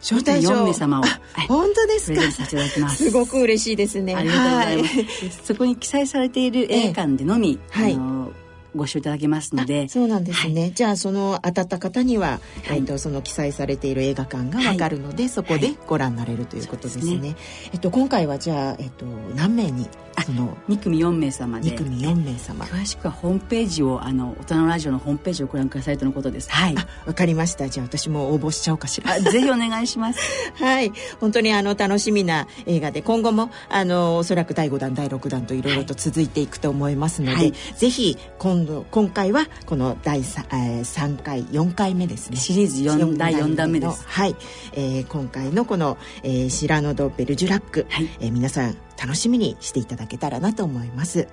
[0.00, 0.50] 招待状。
[0.54, 1.02] 4名様を、
[1.46, 2.88] 本当ですか？
[2.90, 3.10] す。
[3.10, 4.14] ごく嬉しいですね。
[4.14, 5.06] ありがとうございます、はい、
[5.44, 8.32] そこに記載されている映画館でのみ、はい、あの
[8.74, 9.88] ご視聴いただけますので。
[9.88, 17.18] そうなんですね、はい、じゃあその当たった方には、はい、えーと、その記載されている映画館がわかるので、はい、そこでご覧になれるということですね。
[17.18, 17.36] はい、
[17.72, 19.88] えっと、今回はじゃあ、えっと、何名に
[20.22, 21.70] その2組4名様で。
[21.70, 22.64] 2組4名様。
[22.64, 26.50] 詳しくはホームページをあの大人のラジオのホームページをご覧くださいとのことです。
[26.50, 26.74] はい。
[27.06, 27.68] わかりました。
[27.68, 29.18] じゃあ私も応募しちゃおうかしら。
[29.20, 30.20] ぜひお願いします。
[30.62, 30.92] はい。
[31.20, 42.36] 本当にあの楽しみな映画で今後もあのおそらく第5弾第6弾といろいろと続いていくと思いますので、はい、ぜひ今度今回はこの第 3,、えー、3回4回目ですね。
[42.36, 44.04] シリーズ4第4弾目です。
[44.06, 44.36] はい、
[44.72, 48.08] えー、今回のこの、えー、シラノ・ド・ベルジュラック、はい。
[48.20, 51.26] えー、皆さん楽しみにしていただけたらなと思います。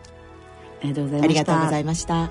[0.82, 1.25] ありがとうございました。
[1.25, 2.30] ありがとうございました。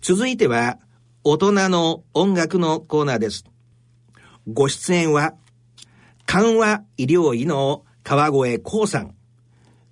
[0.00, 0.78] 続いては、
[1.22, 3.44] 大人の音楽のコーナーです。
[4.50, 5.34] ご出演は、
[6.30, 9.14] 緩和医療医の川越光さん。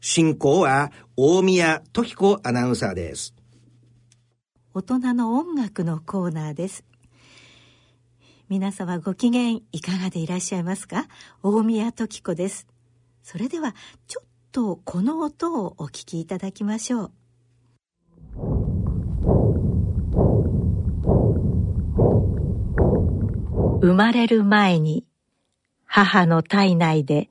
[0.03, 3.35] 進行は大宮時子アナウンサーです。
[4.75, 6.85] 大人の音楽のコーナーです。
[8.51, 11.09] 皆様ご機嫌いかがでいらっしゃいますか？
[11.43, 12.66] 大宮時子です。
[13.22, 13.74] それでは
[14.07, 17.12] ちょっとこの音をお聞きいただきましょう。
[23.80, 25.07] 生まれる前に
[25.97, 27.30] 母の体内で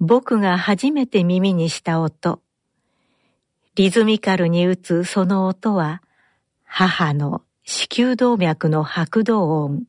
[0.00, 2.40] 僕が初めて耳にした音、
[3.76, 6.02] リズミカルに打つその音は、
[6.64, 9.84] 母の子宮動脈の拍動音。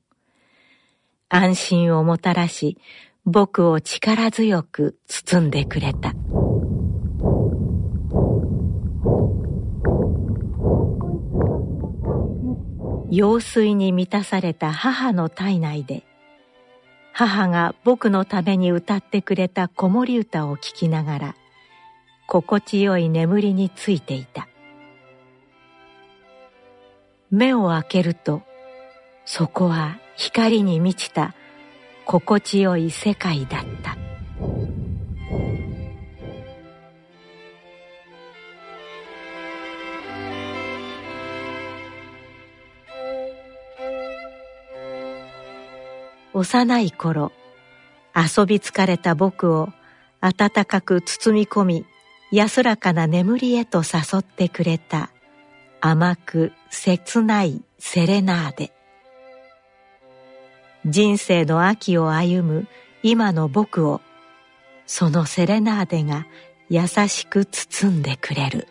[1.27, 2.77] 安心をもたらし、
[3.25, 6.13] 僕を力強く包んでくれた。
[13.09, 16.03] 用水に満たされた母の体内で、
[17.13, 21.35] 母が僕のために歌ってくれた子守歌を聴きながら、
[22.27, 24.47] 心地よい眠りについていた。
[27.29, 28.41] 目を開けると、
[29.25, 31.35] そこは光に満ちた
[32.05, 33.95] 心地よい世界だった。
[46.33, 47.31] 幼い頃、
[48.15, 49.69] 遊び疲れた僕を
[50.19, 51.85] 暖かく包み込み、
[52.31, 55.11] 安らかな眠りへと誘ってくれた
[55.79, 58.73] 甘く切ないセレナーデ。
[60.85, 62.67] 人生の秋を歩む
[63.03, 64.01] 今の僕を、
[64.87, 66.25] そのセレナーデが
[66.69, 68.67] 優しく包んでくれる。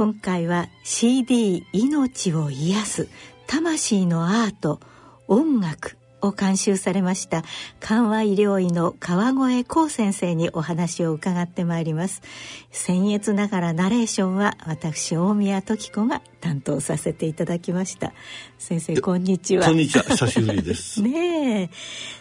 [0.00, 3.08] 今回は CD「命を癒す
[3.46, 4.80] 魂のアート
[5.28, 7.44] 音楽」を監修されました
[7.80, 12.22] 緩和医療医の川越光先生にお話を伺ってまいります。
[12.72, 18.12] 僭越ながらナレーションは私大宮時子が担当させていただきました。
[18.58, 19.66] 先生こんにちは。
[19.66, 20.04] こんにちは。
[20.04, 21.02] 久しぶりです。
[21.02, 21.70] ねえ。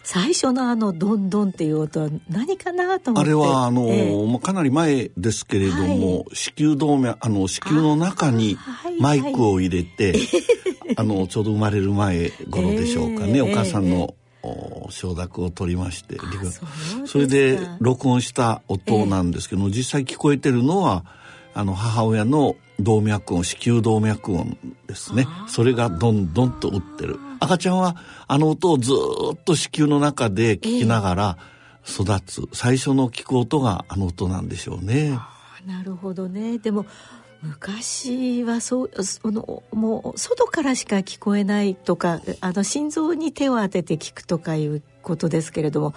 [0.03, 3.29] 最初のあのドンドンっていう音は何かなと思って。
[3.29, 8.57] あれはあの、えー、かなり前ですけれども、はい、子宮動脈あの子宮の中に
[8.99, 10.27] マイクを入れて、はいはい
[10.95, 14.15] あのちょうど生まれる前頃でしょうかね、えー、お母さんの、
[14.89, 16.17] 承諾を取りまして。
[17.05, 21.05] それで録音した音なんですけども、えー、実際聞こえてるのは
[21.53, 24.57] あの母親の動脈音子宮動脈音
[24.87, 25.27] ですね。
[25.47, 27.19] それがどんどんと打ってる。
[27.39, 27.95] 赤ちゃんは
[28.27, 28.91] あの音をず
[29.33, 31.37] っと子宮の中で聞きながら
[31.87, 35.17] 育つ、えー、最初の聞く音があの音なんでしょうね。
[35.65, 36.57] なるほどね。
[36.57, 36.85] でも
[37.41, 45.93] 昔はそうそのもう外からしか聞こえないとかあの心臓に手を当てて聞くとかいうことですけれども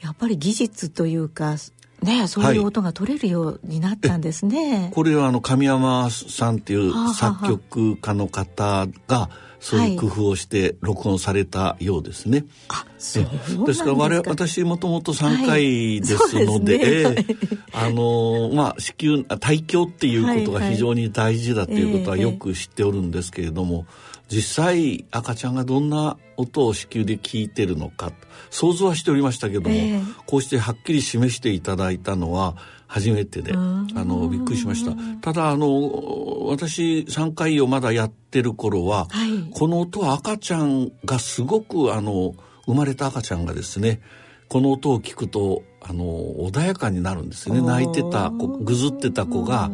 [0.00, 1.56] やっぱり技術というか
[2.04, 4.80] ね、そういう音が取れるようになったんですね。
[4.82, 12.44] はい、これはあの神山さんっていう作曲家の方がそういう工夫をして録音されたようですね。
[12.68, 13.86] はい、あ、そうですか。
[13.86, 17.26] ら我々私もともと3回ですので、はい、ね、
[17.72, 23.74] あのまあ子宮体境っていうことが非常に大事だということはよく知っておるんですけれども。
[23.74, 28.12] はいはい実際赤ちゃんがどんな音を子宮で聞いてるのか。
[28.50, 32.56] 想像はしておりましたけども、えー、こうしてはっきり示していただいたのは
[32.86, 34.92] 初めてであのびっくりしました。
[35.20, 42.34] ただあの私3回をまだやってる頃は、はい、この音は赤ちゃんがすごくあの
[42.66, 44.00] 生まれた赤ちゃんがですね
[44.48, 47.60] この音を聞くとあの穏やかになるんですね。
[47.60, 49.70] 泣いてた子ぐずってた子が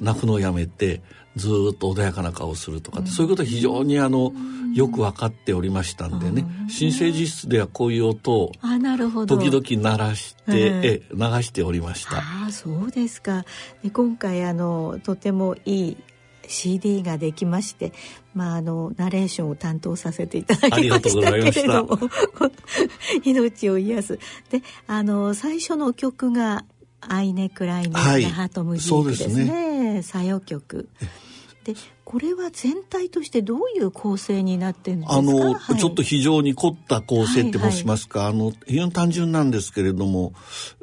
[0.00, 1.02] 泣くのをやめて
[1.36, 4.32] ずっと穏やかな顔をするとか、うん、そういうことは非常にあの、
[4.74, 8.52] よく分かっておりましたんでね、新生児室ではこういう音を
[9.26, 12.18] 時々鳴らして、え流しておりました。
[12.46, 13.44] あそうですか。
[13.82, 15.96] で今回あのとてもいい
[16.48, 17.92] CD ができまして、
[18.34, 21.98] まあ、あのナレーションを担当させていただきましたけれども
[23.24, 24.18] 命を癒す。
[24.50, 26.64] であの最初の曲が
[27.00, 30.02] 「アイネ・クライネ・ハート・ムジーク」ですね。
[30.02, 30.88] 作用曲。
[31.66, 35.16] でこれは全体としてどういう構成になってるんですか？
[35.16, 40.32] あの、はい、ちょっと非常に凝った構成って申しますか、はいはい、あの非常に単純なんですけれども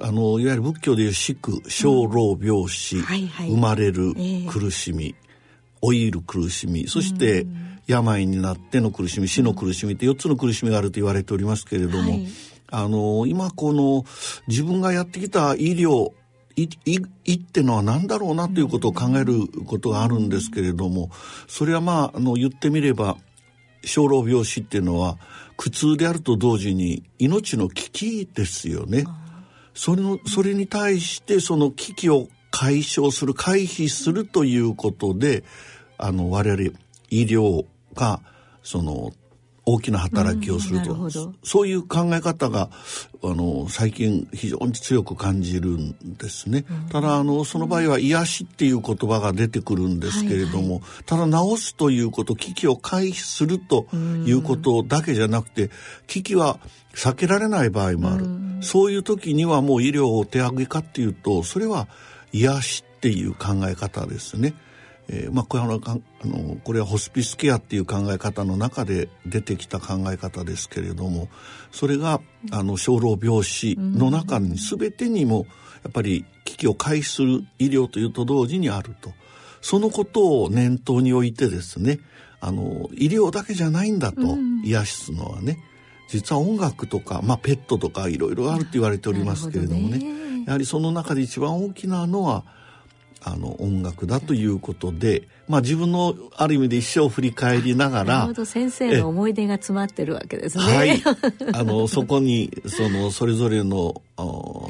[0.01, 4.13] あのいわゆる仏教でいう死苦生老病死、うんはいはい、生まれる
[4.49, 7.47] 苦しみ、えー、老いる苦しみそして
[7.87, 12.27] 病になっての苦しみ死の苦しみって4つの苦しみがあると言われておりますけれども、はい、
[12.69, 14.03] あの今この
[14.47, 16.11] 自分がやってきた医療
[16.55, 21.09] いいいってのは何だろうなということを考えることがあるんですけれども
[21.47, 23.17] それはまああの言ってみれば
[23.83, 25.17] 生老病死っていうのは
[25.57, 29.05] 苦痛であると同時に命の危機ですよね。
[29.73, 35.43] それのそれに対してその危機を解消する回避するということで
[35.97, 36.63] あの我々
[37.09, 38.21] 医療が
[38.61, 39.11] その
[39.65, 41.11] 大きな働きをすると、うん、
[41.43, 42.69] そういう考え方が
[43.23, 53.87] あの最近非常に強く感じるんですね、うん、ただあのその場合は癒しっていう言葉が出てくるんですけれども、はいはい、ただ治すということ危機を回避すると
[54.25, 55.69] いうことだけじゃなくて
[56.07, 56.59] 危機は
[56.93, 61.87] 避けられない場合もある、うん、そういう時にはもう医療を手上げかっていうとそれは
[62.33, 64.53] 癒しっていう考え方ですね。
[65.09, 71.27] えー、まあ、これはあのこれはホスピスケアっていう考え方の中で出てきた考え方ですけれども
[71.71, 75.45] それがあの小老病死の中に全てにも
[75.83, 79.11] やっぱり危機を回避する医療というと同時にあると。
[79.61, 81.99] そのことを念頭に置いてですね
[82.41, 84.19] あの医療だけじゃないんだと、
[84.65, 85.57] 癒すのはね。
[86.09, 92.43] 実は音楽とか、まあ、ペットとかいろいろあると言われておりますけれどもね、ね、やはりその中で一番大きなのは
[93.25, 100.63] あの音楽だということで、まあ、自分のある意味で一生を振り返りながらなるほど先生の思い出が詰まってるわけですね。
[100.63, 101.01] はい、
[101.53, 104.01] あのそこにそのそれぞれの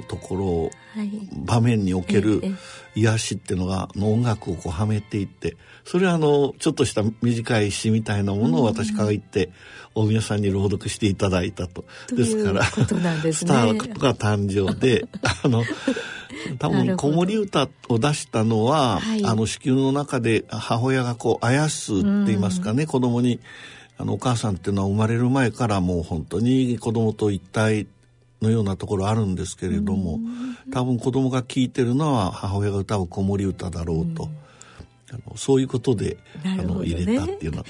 [0.07, 2.41] ところを、はい、場面における
[2.95, 9.49] 癒しっていうのがの音楽をこうはめていってそれはあのちょっとした短い詩みたいなものを私から言って、
[9.95, 11.85] 大宮さんに朗読していただいたと。
[12.09, 15.05] ですから、ね、スターが誕生で
[15.43, 15.63] あの
[16.59, 23.39] 多分子守歌を出したのは、はい、あの子宮の中で母親がこうあやすって言いますかね、子供に
[23.97, 27.87] あのお母さんっていうのは生まれる前からもう本当に子供と一体
[28.41, 30.19] のようなところあるんですけれども、
[30.71, 34.29] 多分子供が聴いてるのは母親が歌う子守歌だろうと。
[35.13, 37.65] あのそういうことで、ね、あの入れたっていうのは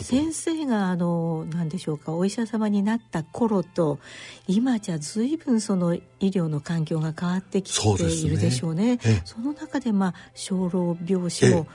[0.00, 3.98] 先生があの何でしょうかお医者様になった頃と
[4.46, 8.98] 今じゃ随分その医療の環境が変わってきているでしょうね。
[9.24, 11.66] そ、ね、の中でまあ小老病死も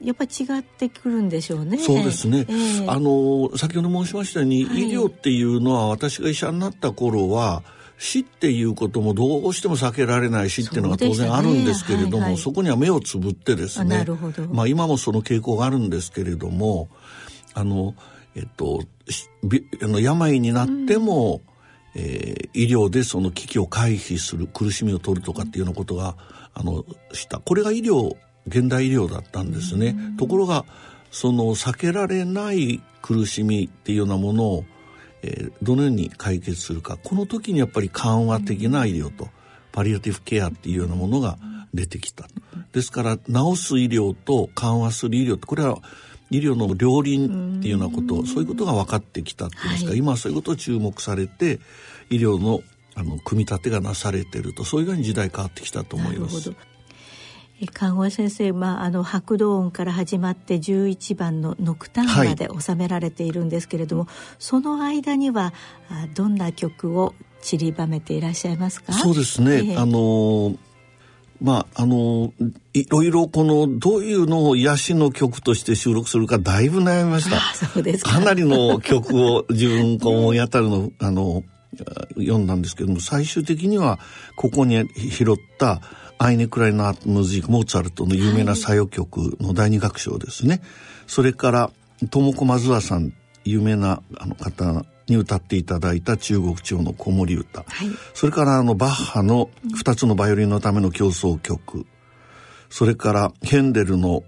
[0.00, 1.78] やっぱり違ってくるんでしょうね。
[1.78, 2.44] そうですね。
[2.48, 7.62] えー、あの先ほど申しましたように、はい、医療っていうのは私が医者になった頃は
[7.98, 14.04] 死っていうこともどうしても避けられない死っていうのが当然あるんですけれどもそ、ねはいはい、そこには目をつぶってですね
[14.50, 16.88] まあ今もその傾向があるんですけれども
[17.54, 17.94] あの
[18.34, 18.82] えっと
[19.82, 21.40] あの病になっても、
[21.94, 26.16] うん、えー、医療でその危機を回避する苦しみを取るとかっていうようなことが
[26.54, 27.38] あのした。
[27.38, 29.88] これが医療現代医療だったんですね。
[29.88, 30.64] うん、ところが
[31.10, 34.64] その避けられない苦しみっていうようなものを
[35.22, 36.98] えー、どのように解決するか。
[37.02, 39.28] この時にやっぱり緩和的な医療と
[39.70, 41.38] パリアティブケアっていうようなものが
[41.72, 42.26] 出てきた。
[42.72, 43.22] ですから治
[43.56, 45.78] す医療と緩和する医療ってこれは
[46.32, 51.60] 医療の両輪っていうようなことそういうことが分かってきたっていいますか、はい、今はそういうことを注目されて
[52.10, 52.60] 医療の
[52.94, 56.52] あの組み立てがなされてるとそういうふうに時代変わってきたと思います。
[57.72, 65.54] 看護先生、まあ、あの白道音から始まって11番のノクターンまで収められているんですけれども、はい、その間には
[66.14, 68.92] どんな曲を散りばめていらっしゃいますか？
[68.92, 70.56] そうですね、えー、あの
[71.42, 72.32] まああの
[72.72, 77.40] いろいろこのどういうのを癒しの曲として収録するかだいぶ悩みました。
[77.54, 78.20] そうですか。
[78.20, 81.42] なりの曲を自分こう思い当たるのあの
[82.16, 83.98] 読んだんですけども最終的には
[84.36, 85.80] ここに拾った
[86.22, 90.60] 「アイネ・クライナームズィモーツァルトの有名な作用曲の第二楽章ですね、はい、
[91.08, 91.70] それから
[92.10, 93.12] 友子ズワさん
[93.44, 99.50] 有名なあの方に歌っていただいた中国地方の子守歌、はい、それからあのバッハの
[99.84, 101.86] 2つのバイオリンのための競争曲、
[102.70, 104.24] それからヘンデルの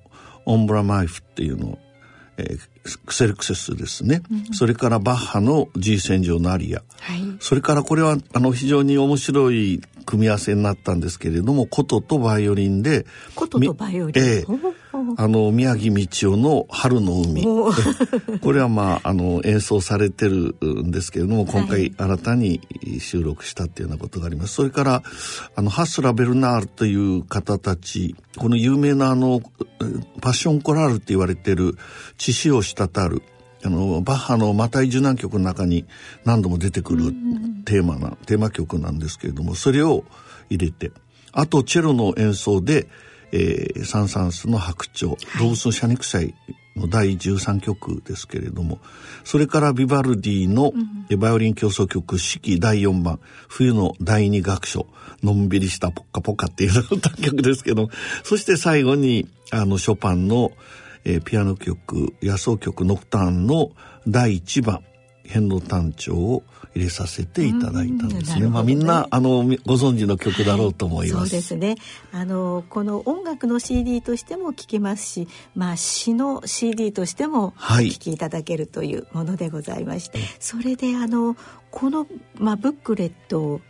[0.46, 1.78] オンブラマイフっていうの
[2.36, 14.74] えー、クセルクセスですね、うん、それからバッハの G 戦場のアリア、はい、それからこれはあの非常に面白い組み合わせになったんですけれども琴とバイオリンで琴とバイオリン、えー、
[15.16, 17.42] あの宮城道夫の「春の海」
[18.40, 22.60] これはまああの演奏されてるんですけれども今回新たに
[23.00, 24.54] 収録したっていうようなことがあります。
[24.54, 25.02] それから
[25.54, 29.40] あのハスラ・ベルナールという方たちこの有名なあの
[30.20, 31.76] パッションコラールって言われてる
[32.16, 33.22] 血潮を滴る
[33.64, 35.86] あのバッハの「マタイ受難曲」の中に
[36.24, 37.12] 何度も出てくる
[37.64, 40.04] テーマな、テーマ曲なんですけれどもそれを
[40.50, 40.92] 入れて
[41.32, 42.88] あとチェロの演奏で
[43.36, 46.34] 「えー、サン・サンスの白鳥、動物の謝肉祭
[46.76, 48.78] の第13曲ですけれども、
[49.24, 50.72] それからビバルディの
[51.18, 53.18] バイオリン競争曲四季第4番、
[53.48, 54.86] 冬の第2楽章、
[55.24, 57.88] のんびりしたポッカポカっていう歌曲ですけど、
[58.22, 60.52] そして最後に、あの、ショパンの、
[61.04, 63.72] えー、ピアノ曲、野草曲ノクターンの
[64.06, 64.84] 第1番、
[65.24, 66.42] 変動単調を
[66.74, 68.42] 入れさせていただいたんですね。
[68.42, 71.16] ねまあみんなあのご存知の曲だろうと思います。
[71.16, 71.76] はい、そうですね。
[72.12, 81.36] あのこの音楽の CD としても聴けますし、まあ詩の CD としてもお聴きいただけるというものでございまして、はい、それであの
[81.70, 82.06] この
[82.36, 83.60] まあブックレット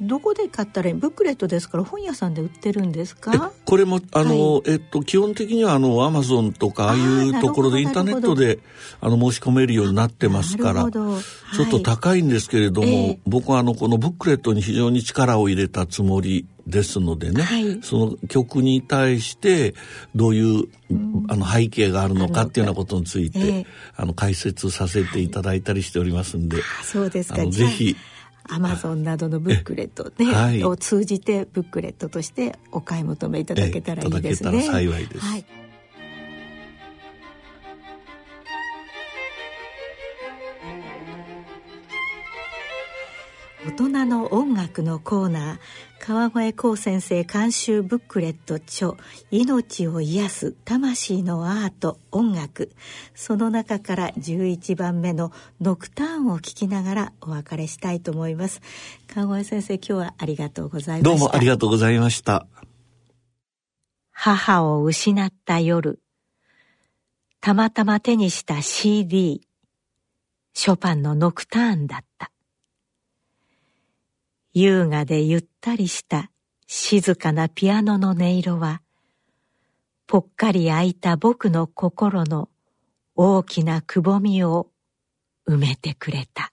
[0.00, 0.94] どこで買ったらいい？
[0.94, 3.52] ブックレットですから本屋さんで売ってるんですか？
[3.64, 8.58] これもあの、はい、えっと基本的にはあのアマゾンとかああいうところでインターネットで
[9.00, 11.18] あの申し込めるようになってますからちょ
[11.64, 19.74] っと高いんですけれども、はい、僕はあのこのブックレットに非常に力を入れたつもりですのでね、はい、その曲に対して
[20.14, 23.66] どういう、うん、あの背景があるのかっていうようなことについて、えー、
[23.96, 27.46] あの解説させていただいたりしておりますんで、そうですか。
[27.46, 27.96] ぜひ
[28.48, 34.62] アマゾンなどのブックレットね、はい、を通じてブックレットとしてお買い求めいただけたらいいですね。
[34.62, 35.24] 幸いです。
[35.24, 35.44] はい
[43.66, 45.58] 大人の音楽のコーナー
[45.98, 48.92] 川越光先生監修ブックレット著
[49.32, 52.70] 命を癒す魂のアート音楽。
[53.16, 58.60] その中から11番目のノクターンを聞きながらお別れしたいと思います。
[59.12, 61.10] 川越先生今日はありがとうございました。
[61.10, 62.46] どうもありがとうございました。
[64.12, 66.00] 母を失った夜
[67.40, 69.42] たまたま手にした CD
[70.54, 72.30] ショパンのノクターンだった
[74.60, 76.32] 優雅でゆったりした
[76.66, 78.82] 静かなピアノの音色は、
[80.08, 82.48] ぽっかり開いた僕の心の
[83.14, 84.66] 大きなくぼみを
[85.48, 86.52] 埋めてくれた。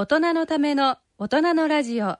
[0.00, 2.16] 大人のための大人のラジオ。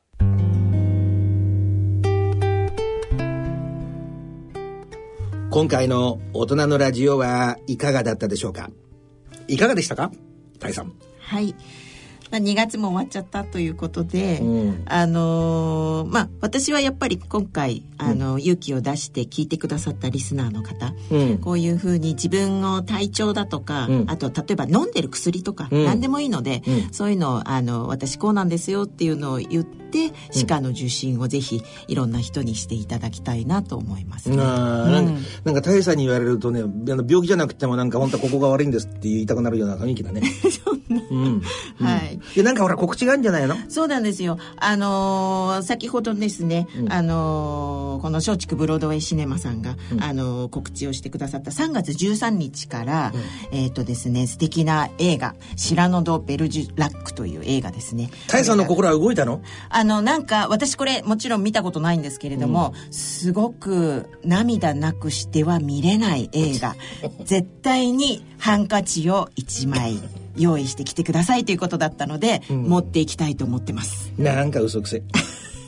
[5.51, 8.69] 今回の大人のラジオはいかがだったでしょうか？
[9.49, 10.13] いかがでしたか？
[10.59, 10.93] タイさん。
[11.21, 11.55] はい
[12.31, 26.63] まあ、2月も終わっちゃったということで、うん、あのー、まあ私はやっぱり今回あの、うん、勇気を出して聞いてくださったリスナーの方、うん、こういうふうに自分の体調だとか、あと例えば飲んでる薬とか、何でもいいので、
[26.93, 40.23] そういうのをあの私こうなんですよっていうのを言って歯科の受診をぜひいろんな人にしていただきたいなと思います、ね、なんかなんか大さんに言われるとね病気じゃなくてもなんか本当はここが悪いんですって言いたくなるような雰囲気だね。
[41.11, 41.43] うん、
[41.79, 43.57] はいでなんかほら告知があるんじゃないの？
[43.69, 44.39] そうなんですよ。
[44.57, 53.13] あのー、先ほどですね、うん、あのー、この松竹ブロードウェイシネマさんが、うん、あのー、告知をしてくださった3月13日から、
[53.53, 58.11] うん、えっ、とですね素敵な映画「シラノ・ド・ベルジュラック」という映画ですね。
[58.29, 59.43] タイさんの心は動いたの？
[59.69, 66.77] あのなんか私これもちろん見たことないんですけれども、すごく涙なくしては見れない映画。
[67.25, 69.99] 絶対にハンカチを1枚
[70.37, 74.13] 用意してきてくださいということだったので、うん、持っていきたいと思ってます。
[74.19, 75.03] なんか嘘くせ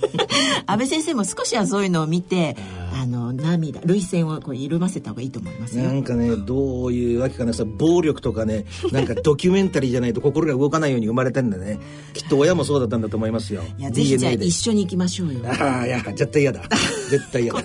[0.67, 2.57] 安倍先生も少しはそういうのを見て
[2.93, 11.79] あの涙涙腺をこう緩ませた方がいいと思いますなんかねどういうわけかなさ暴力とかねなんかドキュメンタリーじゃないと心が動かないように生まれてんだね。
[12.15, 13.63] きっと親もそうだったんだと思いますよ。
[13.79, 15.41] いやぜひじゃあ一緒に行きましょうよ。
[15.45, 16.63] ああいや絶対嫌だ。
[17.11, 17.63] 絶対嫌だ。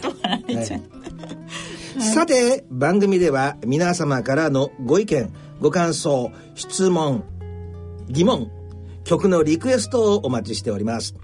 [1.99, 7.23] さて番組では皆様からのご意見ご感想、質問、
[8.09, 8.51] 疑問、
[9.03, 11.15] 曲のリクエストをお待ちしております。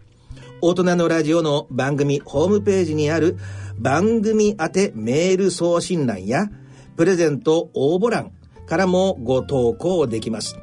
[0.61, 3.38] 大人のラジオの番組ホームページにある
[3.77, 6.47] 番組宛てメール送信欄や
[6.95, 8.31] プレゼント応募欄
[8.65, 10.57] からもご投稿できます。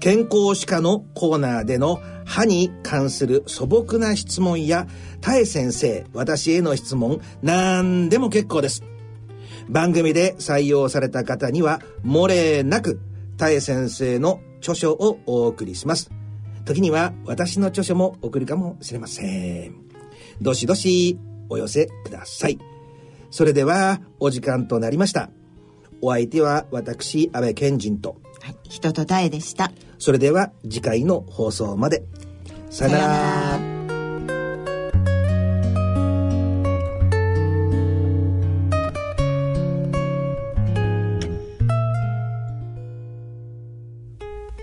[0.00, 4.86] 健康歯科のコーナーでの歯に関する素朴な質問や、
[5.20, 8.82] たえ先生、私への質問、何でも結構です。
[9.68, 13.00] 番組で採用された方には、漏れなく、
[13.36, 16.10] たえ先生の著書をお送りします。
[16.64, 19.74] 時には私の著書も送るかもしれません。
[20.40, 22.58] どしどしお寄せください。
[23.30, 25.30] それでは、お時間となりました。
[26.00, 29.72] お相手は私、安倍賢人と、はい、人とたえでした。
[29.98, 32.04] それでは次回の放送まで。
[32.70, 33.77] さよなら。